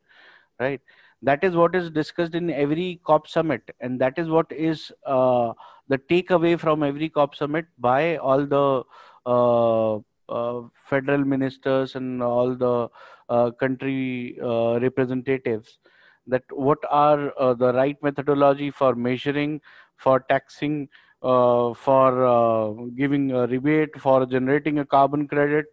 right 0.61 0.81
that 1.25 1.43
is 1.43 1.57
what 1.57 1.75
is 1.75 1.91
discussed 1.91 2.35
in 2.35 2.51
every 2.51 3.01
cop 3.05 3.27
summit 3.27 3.70
and 3.81 4.01
that 4.01 4.18
is 4.18 4.29
what 4.29 4.51
is 4.53 4.93
uh, 5.07 5.53
the 5.89 5.99
takeaway 5.99 6.59
from 6.59 6.83
every 6.83 7.09
cop 7.09 7.35
summit 7.35 7.66
by 7.79 8.16
all 8.16 8.45
the 8.47 8.83
uh, 9.27 9.97
uh, 10.29 10.62
federal 10.85 11.25
ministers 11.25 11.97
and 11.97 12.22
all 12.22 12.55
the 12.55 12.89
uh, 13.29 13.51
country 13.53 14.39
uh, 14.43 14.79
representatives 14.81 15.79
that 16.27 16.43
what 16.51 16.79
are 16.91 17.33
uh, 17.39 17.55
the 17.55 17.72
right 17.75 17.97
methodology 18.03 18.70
for 18.70 18.95
measuring 18.95 19.61
for 19.97 20.20
taxing 20.29 20.89
for 21.20 22.91
giving 22.97 23.31
a 23.33 23.47
rebate 23.47 23.99
for 23.99 24.27
generating 24.27 24.81
a 24.81 24.85
carbon 24.85 25.27
credit. 25.27 25.66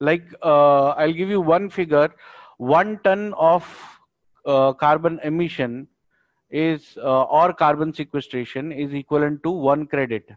Like 0.00 0.24
i'll 0.42 1.12
give 1.12 1.30
you 1.30 1.40
one 1.40 1.70
figure. 1.70 2.10
One 2.58 2.98
ton 3.04 3.32
of 3.34 3.97
uh, 4.46 4.72
carbon 4.72 5.20
emission 5.24 5.86
is 6.50 6.96
uh, 7.02 7.22
or 7.24 7.52
carbon 7.52 7.92
sequestration 7.92 8.72
is 8.72 8.92
equivalent 8.94 9.42
to 9.42 9.50
one 9.50 9.86
credit 9.86 10.30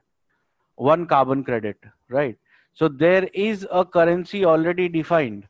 one 0.75 1.05
carbon 1.05 1.43
credit 1.43 1.77
right 2.09 2.37
so 2.73 2.87
there 2.87 3.29
is 3.33 3.65
a 3.71 3.85
currency 3.85 4.43
already 4.45 4.89
defined 4.89 5.47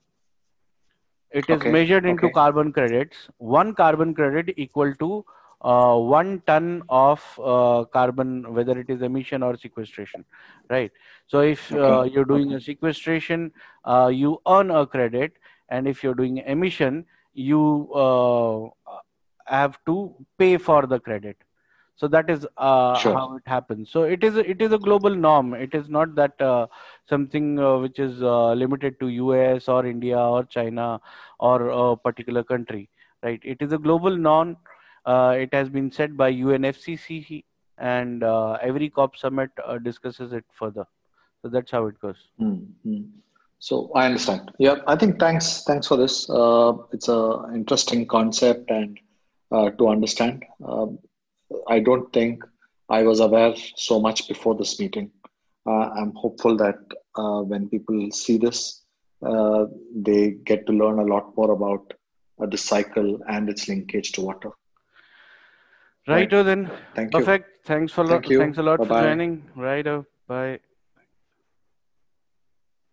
it 1.31 1.49
is 1.49 1.55
okay. 1.55 1.71
measured 1.71 2.05
into 2.05 2.25
okay. 2.25 2.33
carbon 2.33 2.71
credits 2.71 3.27
one 3.37 3.73
carbon 3.73 4.13
credit 4.13 4.53
equal 4.57 4.93
to 4.95 5.25
uh, 5.61 5.95
one 5.95 6.41
ton 6.47 6.83
of 6.89 7.23
uh, 7.43 7.85
carbon 7.85 8.53
whether 8.53 8.77
it 8.79 8.89
is 8.89 9.01
emission 9.01 9.43
or 9.43 9.55
sequestration 9.55 10.25
right 10.69 10.91
so 11.27 11.39
if 11.39 11.71
uh, 11.73 12.03
you're 12.03 12.25
doing 12.25 12.53
a 12.53 12.61
sequestration 12.61 13.51
uh, 13.85 14.09
you 14.13 14.39
earn 14.47 14.71
a 14.71 14.85
credit 14.85 15.33
and 15.69 15.87
if 15.87 16.03
you're 16.03 16.15
doing 16.15 16.37
emission 16.39 17.05
you 17.33 17.91
uh, 17.93 18.69
have 19.45 19.77
to 19.85 20.15
pay 20.37 20.57
for 20.57 20.85
the 20.85 20.99
credit. 20.99 21.37
So 21.95 22.07
that 22.07 22.29
is 22.29 22.45
uh, 22.57 23.01
Sure. 23.01 23.15
how 23.15 23.35
it 23.37 23.43
happens. 23.45 23.89
So 23.91 24.03
it 24.03 24.23
is 24.23 24.35
it 24.37 24.61
is 24.61 24.71
a 24.71 24.77
global 24.77 25.13
norm. 25.15 25.53
It 25.53 25.73
is 25.73 25.89
not 25.89 26.15
that 26.15 26.39
uh, 26.41 26.67
something 27.05 27.59
uh, 27.59 27.77
which 27.79 27.99
is 27.99 28.21
uh, 28.21 28.53
limited 28.53 28.99
to 28.99 29.07
us 29.33 29.67
or 29.67 29.85
india 29.85 30.17
or 30.19 30.43
china 30.45 30.99
or 31.39 31.67
a 31.69 31.95
particular 31.97 32.43
country 32.43 32.89
right? 33.23 33.39
It 33.43 33.61
is 33.61 33.71
a 33.73 33.77
global 33.77 34.15
norm. 34.15 34.57
Uh, 35.05 35.35
it 35.37 35.53
has 35.53 35.69
been 35.69 35.91
set 35.91 36.15
by 36.17 36.31
unfccc 36.31 37.43
and 37.77 38.23
uh, 38.23 38.53
every 38.61 38.89
cop 38.89 39.15
summit 39.15 39.49
uh, 39.65 39.77
discusses 39.77 40.33
it 40.33 40.45
further. 40.51 40.85
So 41.41 41.49
that's 41.49 41.71
how 41.71 41.85
it 41.87 41.99
goes. 41.99 42.29
Mm-hmm. 42.41 43.01
So 43.61 43.91
I 43.93 44.07
understand. 44.07 44.51
Yeah, 44.57 44.77
I 44.87 44.95
think 44.95 45.19
thanks. 45.19 45.63
Thanks 45.65 45.87
for 45.87 45.95
this. 45.95 46.27
Uh, 46.29 46.73
it's 46.91 47.09
a 47.09 47.43
interesting 47.53 48.07
concept 48.07 48.71
and 48.71 48.99
uh, 49.51 49.69
to 49.77 49.87
understand. 49.87 50.43
Um, 50.65 50.97
I 51.67 51.79
don't 51.79 52.11
think 52.11 52.43
I 52.89 53.03
was 53.03 53.19
aware 53.19 53.53
so 53.75 53.99
much 53.99 54.27
before 54.27 54.55
this 54.55 54.79
meeting. 54.79 55.11
Uh, 55.67 55.89
I'm 55.99 56.13
hopeful 56.15 56.57
that 56.57 56.79
uh, 57.15 57.41
when 57.41 57.69
people 57.69 58.09
see 58.11 58.37
this, 58.39 58.81
uh, 59.23 59.65
they 59.95 60.31
get 60.31 60.65
to 60.65 60.73
learn 60.73 60.97
a 60.97 61.05
lot 61.13 61.37
more 61.37 61.51
about 61.51 61.93
uh, 62.41 62.47
the 62.47 62.57
cycle 62.57 63.19
and 63.27 63.47
its 63.47 63.67
linkage 63.67 64.11
to 64.13 64.21
water. 64.21 64.51
righto 66.07 66.41
then 66.41 66.61
Thank 66.95 67.13
you. 67.13 67.19
perfect 67.19 67.47
thanks 67.71 67.93
for 67.93 68.07
Thank 68.07 68.25
thanks 68.25 68.57
a 68.57 68.63
lot 68.63 68.79
for 68.79 68.85
Bye-bye. 68.85 69.03
joining 69.07 69.33
righto 69.55 69.95
bye 70.27 70.59